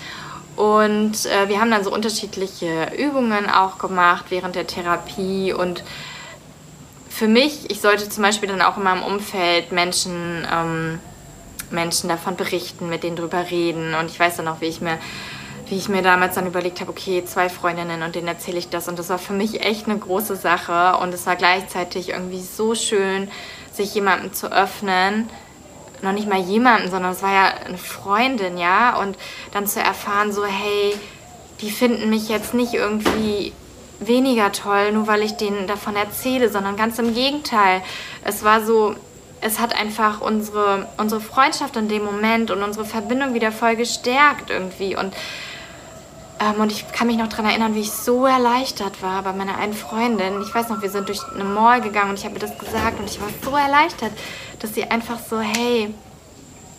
Und 0.55 1.25
äh, 1.25 1.49
wir 1.49 1.59
haben 1.59 1.69
dann 1.69 1.83
so 1.83 1.93
unterschiedliche 1.93 2.91
Übungen 2.97 3.49
auch 3.49 3.77
gemacht 3.77 4.25
während 4.29 4.55
der 4.55 4.65
Therapie. 4.65 5.53
Und 5.53 5.83
für 7.09 7.27
mich, 7.27 7.69
ich 7.69 7.79
sollte 7.79 8.09
zum 8.09 8.23
Beispiel 8.23 8.49
dann 8.49 8.61
auch 8.61 8.77
in 8.77 8.83
meinem 8.83 9.03
Umfeld 9.03 9.71
Menschen, 9.71 10.47
ähm, 10.51 10.99
Menschen 11.69 12.09
davon 12.09 12.35
berichten, 12.35 12.89
mit 12.89 13.03
denen 13.03 13.15
drüber 13.15 13.49
reden. 13.51 13.93
Und 13.93 14.09
ich 14.09 14.19
weiß 14.19 14.37
dann 14.37 14.47
auch, 14.47 14.61
wie 14.61 14.65
ich 14.65 14.81
mir 14.81 14.97
wie 15.69 15.75
ich 15.75 15.89
mir 15.89 16.01
damals 16.01 16.35
dann 16.35 16.47
überlegt 16.47 16.79
habe, 16.79 16.91
okay, 16.91 17.23
zwei 17.25 17.49
Freundinnen 17.49 18.01
und 18.01 18.15
denen 18.15 18.27
erzähle 18.27 18.57
ich 18.57 18.69
das. 18.69 18.87
Und 18.87 18.97
das 18.99 19.09
war 19.09 19.19
für 19.19 19.33
mich 19.33 19.61
echt 19.61 19.87
eine 19.87 19.97
große 19.97 20.35
Sache. 20.35 20.97
Und 20.97 21.13
es 21.13 21.25
war 21.25 21.35
gleichzeitig 21.35 22.09
irgendwie 22.09 22.41
so 22.41 22.73
schön, 22.73 23.29
sich 23.73 23.93
jemandem 23.93 24.33
zu 24.33 24.51
öffnen, 24.51 25.29
noch 26.01 26.11
nicht 26.11 26.27
mal 26.27 26.39
jemanden, 26.39 26.89
sondern 26.89 27.11
es 27.11 27.23
war 27.23 27.33
ja 27.33 27.53
eine 27.65 27.77
Freundin, 27.77 28.57
ja. 28.57 28.99
Und 28.99 29.17
dann 29.51 29.67
zu 29.67 29.79
erfahren, 29.79 30.31
so, 30.31 30.45
hey, 30.45 30.95
die 31.61 31.71
finden 31.71 32.09
mich 32.09 32.29
jetzt 32.29 32.53
nicht 32.53 32.73
irgendwie 32.73 33.53
weniger 33.99 34.51
toll, 34.51 34.91
nur 34.91 35.07
weil 35.07 35.23
ich 35.23 35.37
denen 35.37 35.67
davon 35.67 35.95
erzähle, 35.95 36.49
sondern 36.49 36.75
ganz 36.77 36.99
im 36.99 37.13
Gegenteil. 37.13 37.81
Es 38.23 38.43
war 38.43 38.63
so, 38.63 38.95
es 39.41 39.59
hat 39.59 39.75
einfach 39.75 40.21
unsere, 40.21 40.87
unsere 40.97 41.21
Freundschaft 41.21 41.75
in 41.75 41.87
dem 41.87 42.03
Moment 42.03 42.51
und 42.51 42.61
unsere 42.61 42.85
Verbindung 42.85 43.33
wieder 43.33 43.51
voll 43.51 43.75
gestärkt 43.75 44.49
irgendwie. 44.49 44.95
Und, 44.95 45.15
ähm, 46.39 46.61
und 46.61 46.71
ich 46.71 46.91
kann 46.91 47.07
mich 47.07 47.17
noch 47.17 47.27
daran 47.27 47.45
erinnern, 47.45 47.73
wie 47.73 47.81
ich 47.81 47.91
so 47.91 48.27
erleichtert 48.27 49.01
war 49.01 49.23
bei 49.23 49.33
meiner 49.33 49.57
einen 49.57 49.73
Freundin. 49.73 50.41
Ich 50.41 50.53
weiß 50.53 50.69
noch, 50.69 50.81
wir 50.81 50.91
sind 50.91 51.07
durch 51.07 51.21
eine 51.33 51.43
Mall 51.43 51.81
gegangen 51.81 52.11
und 52.11 52.19
ich 52.19 52.25
habe 52.25 52.35
ihr 52.35 52.41
das 52.41 52.57
gesagt 52.57 52.99
und 52.99 53.09
ich 53.09 53.19
war 53.19 53.29
so 53.43 53.55
erleichtert 53.55 54.11
dass 54.59 54.73
sie 54.73 54.83
einfach 54.83 55.19
so, 55.19 55.39
hey, 55.39 55.93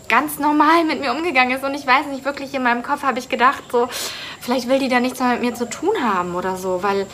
ganz 0.08 0.38
normal 0.38 0.84
mit 0.84 1.00
mir 1.00 1.12
umgegangen 1.12 1.56
ist. 1.56 1.64
Und 1.64 1.74
ich 1.74 1.86
weiß 1.86 2.06
nicht, 2.06 2.24
wirklich 2.24 2.54
in 2.54 2.62
meinem 2.62 2.82
Kopf 2.82 3.02
habe 3.02 3.18
ich 3.18 3.28
gedacht, 3.28 3.64
so, 3.70 3.88
vielleicht 4.40 4.68
will 4.68 4.78
die 4.78 4.88
da 4.88 5.00
nichts 5.00 5.20
mehr 5.20 5.30
mit 5.30 5.40
mir 5.42 5.54
zu 5.54 5.68
tun 5.68 5.94
haben 6.02 6.34
oder 6.34 6.56
so. 6.56 6.82
Weil, 6.82 7.06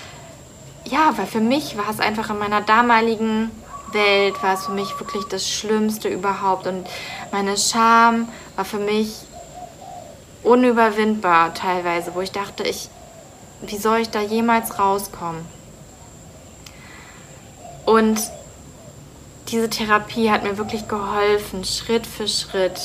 ja, 0.84 1.12
weil 1.16 1.26
für 1.26 1.40
mich 1.40 1.76
war 1.76 1.90
es 1.90 2.00
einfach 2.00 2.30
in 2.30 2.38
meiner 2.38 2.60
damaligen 2.60 3.50
Welt, 3.92 4.42
war 4.42 4.54
es 4.54 4.66
für 4.66 4.72
mich 4.72 4.98
wirklich 4.98 5.24
das 5.24 5.48
Schlimmste 5.48 6.08
überhaupt. 6.08 6.66
Und 6.66 6.86
meine 7.32 7.56
Scham 7.56 8.28
war 8.56 8.64
für 8.64 8.78
mich 8.78 9.22
unüberwindbar 10.42 11.54
teilweise, 11.54 12.14
wo 12.14 12.20
ich 12.20 12.32
dachte, 12.32 12.62
ich, 12.62 12.88
wie 13.62 13.78
soll 13.78 13.98
ich 13.98 14.10
da 14.10 14.20
jemals 14.20 14.78
rauskommen? 14.78 15.44
Und 17.86 18.20
diese 19.48 19.68
Therapie 19.68 20.30
hat 20.30 20.42
mir 20.42 20.58
wirklich 20.58 20.88
geholfen, 20.88 21.64
Schritt 21.64 22.06
für 22.06 22.28
Schritt 22.28 22.80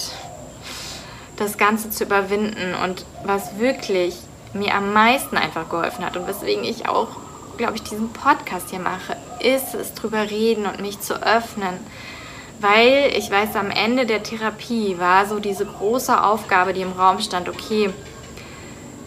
das 1.38 1.58
Ganze 1.58 1.89
zu 1.89 2.04
überwinden. 2.04 2.75
Und 2.84 3.06
was 3.24 3.58
wirklich 3.58 4.16
mir 4.54 4.74
am 4.75 4.94
meisten 4.94 5.38
einfach 5.38 5.70
geholfen 5.70 6.06
hat 6.06 6.18
und 6.18 6.28
weswegen 6.28 6.63
ich 6.63 6.88
auch, 6.88 7.10
glaube 7.58 7.75
ich, 7.75 7.84
diesen 7.84 8.12
Podcast 8.12 8.70
hier 8.70 8.80
mache, 8.80 9.16
ist 9.39 9.74
es 9.74 9.94
drüber 9.94 10.30
reden 10.30 10.66
und 10.66 10.82
mich 10.82 11.00
zu 11.00 11.22
öffnen. 11.22 11.78
Weil 12.60 13.13
ich 13.16 13.32
weiß, 13.32 13.56
am 13.56 13.72
Ende 13.72 14.06
der 14.06 14.22
Therapie 14.22 14.98
war 15.00 15.25
so 15.25 15.39
diese 15.39 15.66
große 15.66 16.22
Aufgabe, 16.22 16.74
die 16.74 16.82
im 16.82 16.92
Raum 16.92 17.20
stand, 17.22 17.48
okay, 17.48 17.89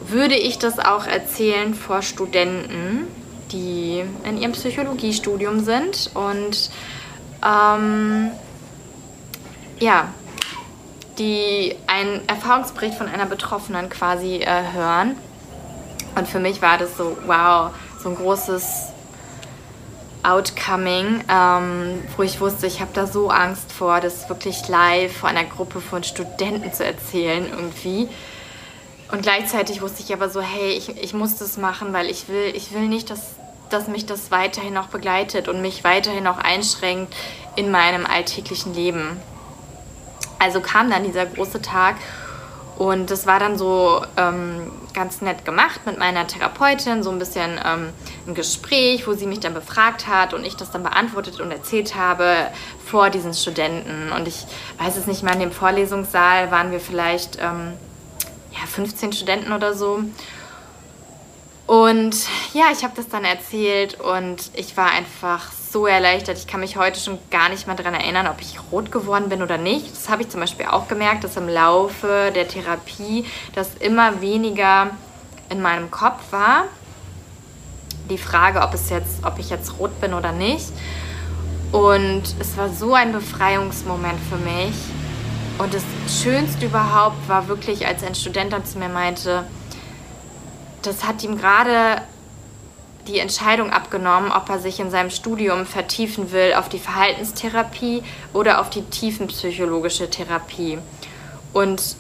würde 0.07 0.37
ich 0.37 0.59
das 0.59 0.79
auch 0.79 1.07
erzählen 1.07 1.75
vor 1.75 2.03
Studenten, 2.03 3.07
die 3.53 4.03
in 4.25 4.39
ihrem 4.41 4.53
Psychologiestudium 4.53 5.65
sind 5.65 6.11
und 6.15 6.71
ähm, 7.45 8.31
ja, 9.79 10.09
die 11.19 11.77
einen 11.87 12.27
Erfahrungsbericht 12.29 12.95
von 12.95 13.09
einer 13.09 13.27
Betroffenen 13.27 13.89
quasi 13.89 14.37
äh, 14.37 14.73
hören. 14.73 15.17
Und 16.15 16.29
für 16.29 16.41
mich 16.41 16.63
war 16.63 16.79
das 16.79 16.97
so, 16.97 17.17
wow, 17.27 17.71
so 18.03 18.11
ein 18.11 18.17
großes 18.17 18.93
Outcoming, 20.23 21.25
ähm, 21.29 22.03
wo 22.17 22.23
ich 22.23 22.41
wusste, 22.41 22.67
ich 22.67 22.81
habe 22.81 22.91
da 22.95 23.07
so 23.07 23.31
Angst 23.31 23.73
vor, 23.73 24.01
das 24.01 24.29
wirklich 24.29 24.69
live 24.69 25.17
vor 25.17 25.29
einer 25.29 25.45
Gruppe 25.45 25.81
von 25.81 26.05
Studenten 26.05 26.73
zu 26.73 26.85
erzählen 26.85 27.47
irgendwie. 27.51 28.09
Und 29.11 29.23
gleichzeitig 29.23 29.83
wusste 29.83 30.03
ich 30.03 30.13
aber 30.13 30.31
so, 30.31 30.41
hey, 30.41 30.71
ich, 30.71 30.97
ich 31.03 31.13
muss 31.13 31.37
das 31.37 31.57
machen, 31.57 31.93
weil 31.93 32.09
ich 32.09 32.29
will, 32.29 32.53
ich 32.55 32.73
will 32.73 32.89
nicht, 32.89 33.11
dass 33.11 33.35
dass 33.73 33.89
mich 33.89 34.07
das 34.07 34.31
weiterhin 34.31 34.77
auch 34.77 34.89
begleitet 34.89 35.49
und 35.49 35.61
mich 35.61 35.85
weiterhin 35.85 36.27
auch 36.27 36.39
einschränkt 36.39 37.15
in 37.57 37.71
meinem 37.71 38.07
alltäglichen 38.07 38.75
Leben. 38.75 39.21
Also 40.39 40.61
kam 40.61 40.91
dann 40.91 41.05
dieser 41.05 41.27
große 41.27 41.63
Tag 41.63 41.97
und 42.77 43.11
das 43.11 43.27
war 43.27 43.39
dann 43.39 43.57
so 43.57 44.05
ähm, 44.17 44.73
ganz 44.93 45.21
nett 45.21 45.45
gemacht 45.45 45.83
mit 45.87 45.99
meiner 45.99 46.27
Therapeutin, 46.27 47.03
so 47.03 47.11
ein 47.11 47.19
bisschen 47.19 47.61
ähm, 47.65 47.91
ein 48.27 48.35
Gespräch, 48.35 49.07
wo 49.07 49.13
sie 49.13 49.27
mich 49.27 49.41
dann 49.41 49.55
befragt 49.55 50.07
hat 50.09 50.35
und 50.35 50.45
ich 50.45 50.57
das 50.57 50.71
dann 50.71 50.83
beantwortet 50.83 51.41
und 51.41 51.51
erzählt 51.51 51.95
habe 51.95 52.49
vor 52.85 53.11
diesen 53.11 53.35
Studenten. 53.35 54.11
Und 54.13 54.27
ich 54.27 54.45
weiß 54.79 54.97
es 54.97 55.07
nicht 55.07 55.23
mehr, 55.23 55.35
in 55.35 55.41
dem 55.41 55.53
Vorlesungssaal 55.53 56.51
waren 56.51 56.73
wir 56.73 56.81
vielleicht 56.81 57.37
ähm, 57.37 57.75
ja, 58.53 58.67
15 58.67 59.13
Studenten 59.13 59.53
oder 59.53 59.75
so. 59.75 60.01
Und 61.67 62.15
ja, 62.55 62.67
ich 62.73 62.83
habe 62.83 62.95
das 62.97 63.09
dann 63.09 63.25
erzählt 63.25 63.99
und 64.01 64.51
ich 64.55 64.77
war 64.77 64.91
einfach 64.91 65.53
so 65.53 65.87
erleichtert. 65.87 66.37
Ich 66.37 66.47
kann 66.47 66.61
mich 66.61 66.77
heute 66.77 67.01
schon 67.01 67.19
gar 67.31 67.49
nicht 67.49 67.67
mehr 67.67 67.77
daran 67.77 67.95
erinnern, 67.95 68.27
ob 68.27 68.41
ich 68.41 68.59
rot 68.71 68.91
geworden 68.91 69.29
bin 69.29 69.43
oder 69.43 69.59
nicht. 69.59 69.91
Das 69.91 70.09
habe 70.09 70.23
ich 70.23 70.29
zum 70.29 70.41
Beispiel 70.41 70.67
auch 70.67 70.89
gemerkt, 70.89 71.25
dass 71.25 71.37
im 71.37 71.49
Laufe 71.49 72.31
der 72.35 72.49
Therapie 72.49 73.25
das 73.55 73.75
immer 73.81 74.21
weniger 74.21 74.91
in 75.49 75.63
meinem 75.63 75.91
Kopf 75.91 76.21
war. 76.31 76.65
Die 78.11 78.19
Frage, 78.19 78.61
ob, 78.61 78.75
es 78.75 78.91
jetzt, 78.91 79.25
ob 79.25 79.39
ich 79.39 79.49
jetzt 79.49 79.79
rot 79.79 79.99
bin 80.01 80.13
oder 80.15 80.33
nicht. 80.33 80.69
Und 81.71 82.23
es 82.39 82.57
war 82.59 82.69
so 82.69 82.93
ein 82.93 83.13
Befreiungsmoment 83.13 84.19
für 84.29 84.37
mich. 84.37 84.75
Und 85.59 85.73
das 85.73 85.83
Schönste 86.23 86.67
überhaupt 86.67 87.29
war 87.29 87.49
wirklich, 87.49 87.87
als 87.87 88.03
ein 88.03 88.15
Student 88.15 88.53
dann 88.53 88.67
zu 88.67 88.79
mir 88.79 88.89
meinte, 88.89 89.45
das 90.83 91.05
hat 91.05 91.23
ihm 91.23 91.39
gerade 91.39 92.03
die 93.07 93.19
Entscheidung 93.19 93.71
abgenommen, 93.71 94.31
ob 94.31 94.49
er 94.49 94.59
sich 94.59 94.79
in 94.79 94.91
seinem 94.91 95.11
Studium 95.11 95.67
vertiefen 95.67 96.31
will 96.33 96.55
auf 96.55 96.69
die 96.69 96.79
Verhaltenstherapie 96.79 98.03
oder 98.33 98.61
auf 98.61 98.71
die 98.71 98.83
tiefenpsychologische 98.83 100.09
Therapie. 100.09 100.79
Und 101.53 101.97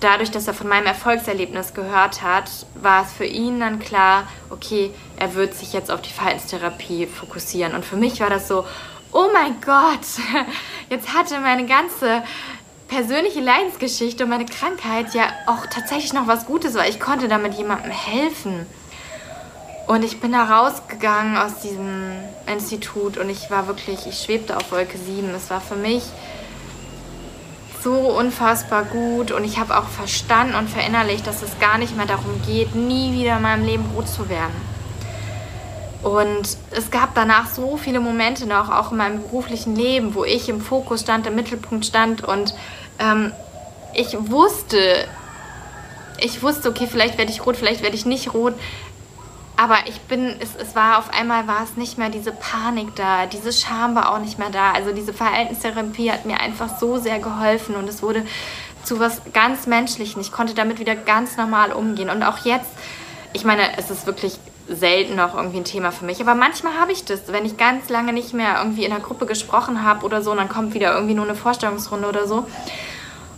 dadurch, 0.00 0.30
dass 0.30 0.46
er 0.46 0.54
von 0.54 0.68
meinem 0.68 0.86
Erfolgserlebnis 0.86 1.74
gehört 1.74 2.22
hat, 2.22 2.50
war 2.74 3.04
es 3.04 3.12
für 3.12 3.24
ihn 3.24 3.60
dann 3.60 3.78
klar, 3.78 4.24
okay, 4.50 4.90
er 5.18 5.34
wird 5.34 5.54
sich 5.54 5.72
jetzt 5.72 5.90
auf 5.90 6.02
die 6.02 6.12
Verhaltenstherapie 6.12 7.06
fokussieren. 7.06 7.74
Und 7.74 7.84
für 7.84 7.96
mich 7.96 8.20
war 8.20 8.30
das 8.30 8.46
so, 8.46 8.66
oh 9.12 9.28
mein 9.32 9.60
Gott, 9.64 10.06
jetzt 10.90 11.14
hatte 11.14 11.40
meine 11.40 11.66
ganze 11.66 12.22
persönliche 12.88 13.40
Leidensgeschichte 13.40 14.24
und 14.24 14.30
meine 14.30 14.46
Krankheit 14.46 15.14
ja 15.14 15.24
auch 15.46 15.66
tatsächlich 15.66 16.12
noch 16.12 16.26
was 16.26 16.46
Gutes, 16.46 16.74
weil 16.74 16.90
ich 16.90 17.00
konnte 17.00 17.28
damit 17.28 17.54
jemandem 17.54 17.90
helfen. 17.90 18.66
Und 19.86 20.04
ich 20.04 20.20
bin 20.20 20.32
da 20.32 20.44
rausgegangen 20.44 21.36
aus 21.36 21.60
diesem 21.60 22.12
Institut 22.46 23.18
und 23.18 23.30
ich 23.30 23.50
war 23.50 23.68
wirklich, 23.68 24.06
ich 24.06 24.18
schwebte 24.18 24.56
auf 24.56 24.72
Wolke 24.72 24.98
7. 24.98 25.32
Es 25.34 25.48
war 25.50 25.60
für 25.60 25.76
mich 25.76 26.02
so 27.82 27.92
unfassbar 27.92 28.82
gut 28.82 29.30
und 29.30 29.44
ich 29.44 29.58
habe 29.58 29.76
auch 29.76 29.86
verstanden 29.86 30.56
und 30.56 30.68
verinnerlicht, 30.68 31.24
dass 31.24 31.42
es 31.42 31.60
gar 31.60 31.78
nicht 31.78 31.96
mehr 31.96 32.06
darum 32.06 32.42
geht, 32.44 32.74
nie 32.74 33.12
wieder 33.12 33.36
in 33.36 33.42
meinem 33.42 33.64
Leben 33.64 33.84
rot 33.94 34.08
zu 34.08 34.28
werden. 34.28 34.65
Und 36.06 36.56
es 36.70 36.92
gab 36.92 37.16
danach 37.16 37.48
so 37.48 37.76
viele 37.76 37.98
Momente 37.98 38.46
noch, 38.46 38.70
auch 38.70 38.92
in 38.92 38.96
meinem 38.96 39.22
beruflichen 39.22 39.74
Leben, 39.74 40.14
wo 40.14 40.24
ich 40.24 40.48
im 40.48 40.60
Fokus 40.60 41.00
stand, 41.00 41.26
im 41.26 41.34
Mittelpunkt 41.34 41.84
stand 41.84 42.22
und 42.22 42.54
ähm, 43.00 43.32
ich 43.92 44.16
wusste, 44.30 44.78
ich 46.20 46.44
wusste, 46.44 46.68
okay, 46.68 46.86
vielleicht 46.88 47.18
werde 47.18 47.32
ich 47.32 47.44
rot, 47.44 47.56
vielleicht 47.56 47.82
werde 47.82 47.96
ich 47.96 48.06
nicht 48.06 48.34
rot, 48.34 48.54
aber 49.56 49.78
ich 49.86 50.00
bin, 50.02 50.36
es, 50.38 50.50
es 50.54 50.76
war 50.76 50.98
auf 50.98 51.12
einmal 51.12 51.48
war 51.48 51.64
es 51.64 51.76
nicht 51.76 51.98
mehr 51.98 52.08
diese 52.08 52.30
Panik 52.30 52.94
da, 52.94 53.26
diese 53.26 53.52
Scham 53.52 53.96
war 53.96 54.12
auch 54.14 54.20
nicht 54.20 54.38
mehr 54.38 54.50
da. 54.50 54.70
Also 54.70 54.92
diese 54.92 55.12
Verhaltenstherapie 55.12 56.12
hat 56.12 56.24
mir 56.24 56.38
einfach 56.38 56.78
so 56.78 56.98
sehr 56.98 57.18
geholfen 57.18 57.74
und 57.74 57.88
es 57.88 58.00
wurde 58.00 58.24
zu 58.84 59.00
was 59.00 59.22
ganz 59.32 59.66
Menschlichen. 59.66 60.20
Ich 60.20 60.30
konnte 60.30 60.54
damit 60.54 60.78
wieder 60.78 60.94
ganz 60.94 61.36
normal 61.36 61.72
umgehen. 61.72 62.10
Und 62.10 62.22
auch 62.22 62.44
jetzt, 62.44 62.70
ich 63.32 63.44
meine, 63.44 63.76
es 63.76 63.90
ist 63.90 64.06
wirklich 64.06 64.38
selten 64.68 65.16
noch 65.16 65.34
irgendwie 65.34 65.58
ein 65.58 65.64
Thema 65.64 65.92
für 65.92 66.04
mich. 66.04 66.20
Aber 66.20 66.34
manchmal 66.34 66.74
habe 66.74 66.92
ich 66.92 67.04
das, 67.04 67.20
wenn 67.28 67.44
ich 67.44 67.56
ganz 67.56 67.88
lange 67.88 68.12
nicht 68.12 68.34
mehr 68.34 68.58
irgendwie 68.58 68.84
in 68.84 68.92
einer 68.92 69.02
Gruppe 69.02 69.26
gesprochen 69.26 69.84
habe 69.84 70.04
oder 70.04 70.22
so, 70.22 70.32
und 70.32 70.38
dann 70.38 70.48
kommt 70.48 70.74
wieder 70.74 70.94
irgendwie 70.94 71.14
nur 71.14 71.24
eine 71.24 71.34
Vorstellungsrunde 71.34 72.08
oder 72.08 72.26
so. 72.26 72.46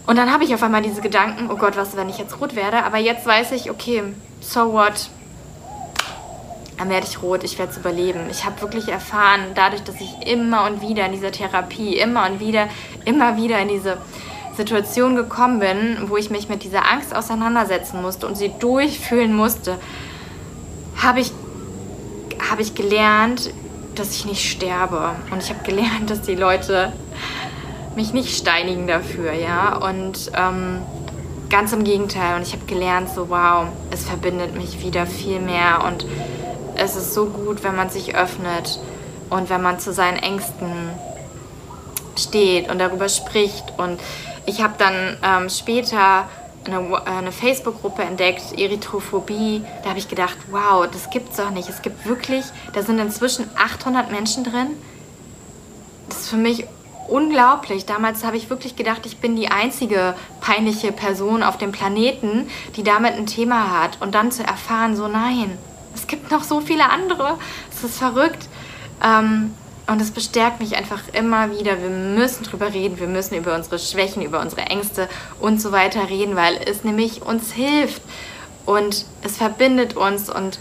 Und 0.07 0.17
dann 0.17 0.33
habe 0.33 0.45
ich 0.45 0.55
auf 0.55 0.63
einmal 0.63 0.83
diese 0.83 1.03
Gedanken, 1.03 1.51
oh 1.51 1.57
Gott, 1.57 1.77
was, 1.77 1.97
wenn 1.97 2.09
ich 2.09 2.19
jetzt 2.19 2.41
rot 2.41 2.57
werde? 2.57 2.83
Aber 2.85 2.97
jetzt 2.97 3.27
weiß 3.27 3.53
ich, 3.53 3.71
okay, 3.71 4.03
so 4.41 4.73
what? 4.73 5.11
dann 6.79 6.91
werde 6.91 7.07
ich 7.09 7.21
rot, 7.23 7.43
ich 7.43 7.59
werde 7.59 7.73
es 7.73 7.79
überleben. 7.79 8.21
Ich 8.31 8.45
habe 8.45 8.61
wirklich 8.63 8.89
erfahren, 8.89 9.41
dadurch, 9.55 9.83
dass 9.83 9.97
ich 10.01 10.27
immer 10.27 10.65
und 10.65 10.81
wieder 10.81 11.07
in 11.07 11.13
dieser 11.13 11.33
Therapie, 11.33 11.99
immer 11.99 12.27
und 12.31 12.41
wieder, 12.41 12.69
immer 13.05 13.37
wieder 13.37 13.59
in 13.59 13.69
diese 13.69 13.99
Situation 14.57 15.17
gekommen 15.17 15.59
bin, 15.59 16.09
wo 16.09 16.17
ich 16.17 16.31
mich 16.31 16.49
mit 16.49 16.63
dieser 16.63 16.91
Angst 16.91 17.15
auseinandersetzen 17.15 18.01
musste 18.01 18.27
und 18.27 18.37
sie 18.37 18.53
durchfühlen 18.59 19.35
musste, 19.35 19.79
habe 21.03 21.21
ich, 21.21 21.33
hab 22.51 22.61
ich 22.61 22.75
gelernt, 22.75 23.51
dass 23.95 24.15
ich 24.15 24.25
nicht 24.25 24.51
sterbe. 24.51 25.15
Und 25.31 25.43
ich 25.43 25.51
habe 25.51 25.63
gelernt, 25.65 26.11
dass 26.11 26.23
die 26.23 26.35
Leute 26.35 26.93
mich 27.97 28.13
nicht 28.13 28.37
steinigen 28.37 28.87
dafür, 28.87 29.33
ja. 29.33 29.77
Und 29.77 30.31
ähm, 30.35 30.83
ganz 31.51 31.73
im 31.73 31.85
Gegenteil. 31.85 32.37
Und 32.37 32.43
ich 32.43 32.53
habe 32.53 32.65
gelernt, 32.67 33.09
so 33.11 33.29
wow, 33.29 33.67
es 33.91 34.05
verbindet 34.05 34.57
mich 34.57 34.83
wieder 34.83 35.07
viel 35.07 35.41
mehr 35.41 35.85
und 35.87 36.07
es 36.77 36.95
ist 36.95 37.13
so 37.13 37.27
gut, 37.27 37.65
wenn 37.65 37.75
man 37.75 37.91
sich 37.91 38.15
öffnet 38.15 38.79
und 39.31 39.51
wenn 39.51 39.63
man 39.63 39.81
zu 39.81 39.93
seinen 39.93 40.17
Ängsten 40.17 40.91
steht 42.17 42.71
und 42.71 42.79
darüber 42.79 43.09
spricht. 43.09 43.65
Und 43.79 44.01
ich 44.47 44.63
habe 44.63 44.75
dann 44.79 45.17
ähm, 45.23 45.49
später 45.49 46.29
eine, 46.73 46.89
äh, 46.89 47.11
eine 47.11 47.33
Facebook-Gruppe 47.33 48.03
entdeckt, 48.03 48.59
Erythrophobie. 48.59 49.63
Da 49.83 49.91
habe 49.91 49.99
ich 49.99 50.09
gedacht, 50.09 50.37
wow, 50.51 50.87
das 50.91 51.11
gibt's 51.11 51.37
doch 51.37 51.51
nicht. 51.51 51.69
Es 51.69 51.83
gibt 51.83 52.07
wirklich, 52.07 52.45
da 52.73 52.83
sind 52.83 52.99
inzwischen 52.99 53.49
800 53.57 54.11
Menschen 54.11 54.45
drin. 54.45 54.69
Das 56.09 56.21
ist 56.21 56.29
für 56.31 56.37
mich 56.37 56.67
unglaublich. 57.09 57.87
Damals 57.87 58.25
habe 58.25 58.37
ich 58.37 58.51
wirklich 58.51 58.77
gedacht, 58.77 59.07
ich 59.07 59.19
bin 59.19 59.35
die 59.35 59.49
einzige 59.49 60.15
peinliche 60.41 60.93
Person 60.93 61.43
auf 61.43 61.59
dem 61.59 61.73
Planeten, 61.73 62.49
die 62.77 62.83
damit 62.83 63.15
ein 63.15 63.27
Thema 63.27 63.81
hat. 63.81 64.01
Und 64.01 64.15
dann 64.15 64.31
zu 64.31 64.43
erfahren, 64.43 64.95
so 64.95 65.09
nein, 65.09 65.59
es 65.95 66.07
gibt 66.07 66.31
noch 66.31 66.45
so 66.45 66.61
viele 66.61 66.89
andere. 66.91 67.39
Es 67.71 67.83
ist 67.83 67.99
verrückt. 67.99 68.49
Ähm, 69.03 69.55
und 69.89 70.01
es 70.03 70.11
bestärkt 70.11 70.61
mich 70.61 70.77
einfach 70.77 71.01
immer 71.15 71.51
wieder. 71.59 71.81
Wir 71.81 71.89
müssen 71.89 72.45
drüber 72.45 72.73
reden. 72.73 73.01
Wir 73.01 73.07
müssen 73.07 73.35
über 73.35 73.55
unsere 73.55 73.79
Schwächen, 73.79 74.23
über 74.23 74.41
unsere 74.41 74.63
Ängste 74.63 75.09
und 75.41 75.61
so 75.61 75.73
weiter 75.73 76.09
reden, 76.11 76.37
weil 76.37 76.57
es 76.67 76.85
nämlich 76.85 77.23
uns 77.23 77.53
hilft 77.53 78.03
und 78.67 79.07
es 79.23 79.39
verbindet 79.39 79.97
uns 79.97 80.29
und 80.29 80.59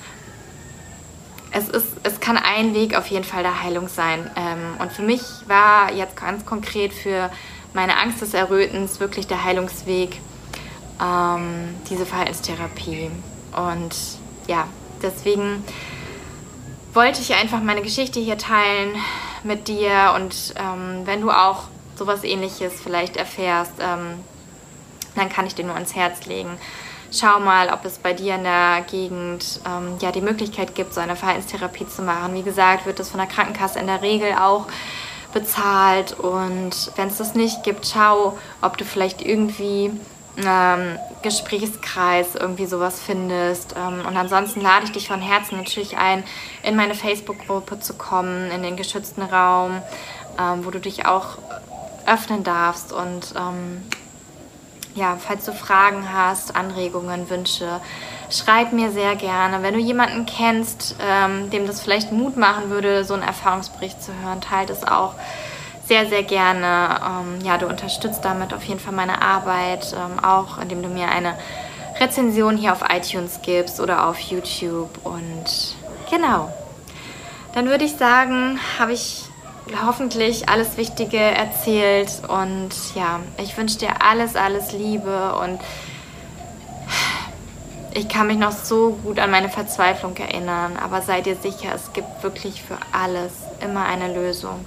es, 1.52 1.68
ist, 1.70 1.88
es 2.04 2.20
kann 2.22 2.38
ein 2.38 2.74
Weg 2.74 2.96
auf 2.98 3.08
jeden 3.08 3.26
Fall 3.26 3.44
der 3.44 3.64
Heilung 3.64 3.90
sein. 3.90 4.30
Ähm, 4.38 4.80
und 4.80 4.94
für 4.94 5.02
mich 5.02 5.22
war 5.48 5.94
jetzt 5.94 6.16
ganz 6.16 6.46
konkret 6.46 6.94
für 6.94 7.30
meine 7.74 7.98
Angst 7.98 8.22
des 8.22 8.34
Errötens 8.34 9.02
wirklich 9.02 9.28
der 9.28 9.44
Heilungsweg 9.44 10.22
ähm, 11.02 11.76
diese 11.90 12.06
Verhaltenstherapie. 12.06 13.12
Und 13.56 13.96
ja, 14.48 14.68
deswegen 15.02 15.64
wollte 16.98 17.22
ich 17.22 17.36
einfach 17.36 17.62
meine 17.62 17.84
Geschichte 17.84 18.20
hier 18.20 18.40
teilen 18.40 18.96
mit 19.44 19.68
dir 19.68 20.14
und 20.16 20.56
ähm, 20.58 21.04
wenn 21.06 21.22
du 21.22 21.30
auch 21.30 21.66
sowas 21.96 22.24
ähnliches 22.24 22.74
vielleicht 22.82 23.18
erfährst, 23.18 23.74
ähm, 23.80 24.16
dann 25.16 25.30
kann 25.30 25.46
ich 25.46 25.54
dir 25.54 25.64
nur 25.64 25.76
ans 25.76 25.96
Herz 25.96 26.26
legen. 26.26 26.50
Schau 27.12 27.40
mal, 27.40 27.70
ob 27.70 27.86
es 27.86 28.00
bei 28.00 28.14
dir 28.14 28.34
in 28.34 28.44
der 28.44 28.84
Gegend 28.90 29.60
ähm, 29.68 29.98
ja 30.00 30.12
die 30.12 30.22
Möglichkeit 30.22 30.74
gibt, 30.74 30.96
so 30.96 31.00
eine 31.00 31.16
Verhaltenstherapie 31.16 31.88
zu 31.88 32.02
machen. 32.02 32.34
Wie 32.34 32.42
gesagt, 32.42 32.88
wird 32.88 32.98
das 32.98 33.10
von 33.10 33.20
der 33.20 33.30
Krankenkasse 33.30 33.78
in 33.78 33.86
der 33.86 34.02
Regel 34.02 34.34
auch 34.34 34.66
bezahlt 35.34 36.14
und 36.14 36.92
wenn 36.96 37.10
es 37.10 37.18
das 37.18 37.36
nicht 37.36 37.62
gibt, 37.62 37.86
schau, 37.86 38.40
ob 38.64 38.76
du 38.78 38.86
vielleicht 38.86 39.22
irgendwie 39.22 39.92
ähm, 40.46 41.00
Gesprächskreis 41.24 42.36
irgendwie 42.36 42.66
sowas 42.66 43.02
findest. 43.04 43.76
Ähm, 43.78 44.06
und 44.06 44.16
ansonsten 44.18 44.62
lade 44.62 44.86
ich 44.86 44.92
dich 44.92 45.08
von 45.08 45.22
Herzen 45.22 45.58
natürlich 45.58 45.98
ein, 45.98 46.24
in 46.64 46.76
meine 46.76 46.96
Facebook-Gruppe 46.96 47.80
zu 47.80 47.96
kommen, 47.96 48.52
in 48.52 48.64
den 48.64 48.78
geschützten 48.78 49.24
Raum, 49.24 49.82
ähm, 50.40 50.66
wo 50.66 50.72
du 50.72 50.80
dich 50.80 51.06
auch 51.06 51.38
öffnen 52.06 52.44
darfst. 52.44 52.94
Und 52.94 53.34
ähm, 53.36 53.84
ja, 54.96 55.18
falls 55.20 55.46
du 55.46 55.54
Fragen 55.54 56.12
hast, 56.12 56.56
Anregungen, 56.56 57.30
Wünsche, 57.30 57.80
schreib 58.30 58.74
mir 58.74 58.92
sehr 58.92 59.16
gerne. 59.16 59.64
Wenn 59.64 59.74
du 59.74 59.80
jemanden 59.80 60.26
kennst, 60.26 60.96
ähm, 61.02 61.50
dem 61.50 61.68
das 61.68 61.82
vielleicht 61.82 62.12
Mut 62.12 62.38
machen 62.38 62.70
würde, 62.70 63.04
so 63.04 63.14
einen 63.14 63.24
Erfahrungsbericht 63.24 64.02
zu 64.02 64.12
hören, 64.24 64.42
teilt 64.42 64.70
es 64.70 64.84
auch 64.84 65.14
sehr, 65.88 66.08
sehr 66.08 66.24
gerne. 66.24 67.00
Ähm, 67.06 67.46
ja, 67.46 67.58
du 67.58 67.68
unterstützt 67.68 68.24
damit 68.24 68.54
auf 68.54 68.64
jeden 68.64 68.80
Fall 68.80 68.94
meine 68.94 69.22
Arbeit, 69.22 69.94
ähm, 69.94 70.24
auch 70.24 70.58
indem 70.60 70.84
du 70.84 70.90
mir 70.90 71.10
eine 71.10 71.36
Rezension 72.00 72.58
hier 72.58 72.74
auf 72.74 72.84
iTunes 72.90 73.40
gibst 73.42 73.80
oder 73.80 74.08
auf 74.08 74.20
YouTube. 74.20 74.90
Und 75.04 75.76
genau, 76.10 76.52
dann 77.54 77.68
würde 77.68 77.86
ich 77.86 77.96
sagen, 77.96 78.60
habe 78.78 78.94
ich 78.94 79.26
hoffentlich 79.86 80.50
alles 80.50 80.78
Wichtige 80.78 81.20
erzählt. 81.20 82.12
Und 82.28 82.70
ja, 82.96 83.22
ich 83.42 83.58
wünsche 83.58 83.80
dir 83.80 84.02
alles, 84.02 84.36
alles 84.36 84.74
Liebe 84.74 85.36
und 85.36 85.60
ich 87.94 88.08
kann 88.08 88.28
mich 88.28 88.38
noch 88.38 88.52
so 88.52 88.92
gut 89.04 89.18
an 89.18 89.32
meine 89.32 89.50
Verzweiflung 89.50 90.16
erinnern, 90.18 90.78
aber 90.78 91.02
sei 91.02 91.22
dir 91.22 91.36
sicher, 91.36 91.74
es 91.74 91.94
gibt 91.94 92.22
wirklich 92.22 92.62
für 92.62 92.78
alles 92.92 93.32
immer 93.60 93.86
eine 93.86 94.14
Lösung 94.14 94.64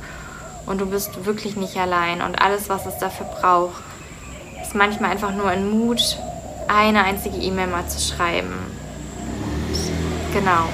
und 0.66 0.80
du 0.80 0.86
bist 0.86 1.24
wirklich 1.24 1.56
nicht 1.56 1.76
allein 1.76 2.22
und 2.22 2.40
alles, 2.40 2.68
was 2.68 2.86
es 2.86 2.98
dafür 2.98 3.26
braucht, 3.26 3.82
ist 4.62 4.74
manchmal 4.74 5.10
einfach 5.10 5.34
nur 5.34 5.48
ein 5.48 5.68
Mut, 5.70 6.18
eine 6.68 7.04
einzige 7.04 7.36
E-Mail 7.36 7.66
mal 7.66 7.86
zu 7.88 8.00
schreiben. 8.00 8.54
Genau. 10.32 10.68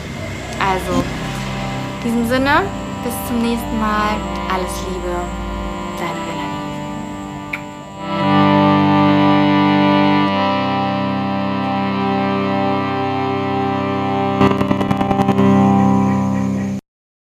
Also, 0.60 1.02
in 2.02 2.04
diesem 2.04 2.28
Sinne, 2.28 2.62
bis 3.04 3.14
zum 3.28 3.40
nächsten 3.40 3.80
Mal. 3.80 4.16
Alles 4.52 4.72
Liebe. 4.88 5.45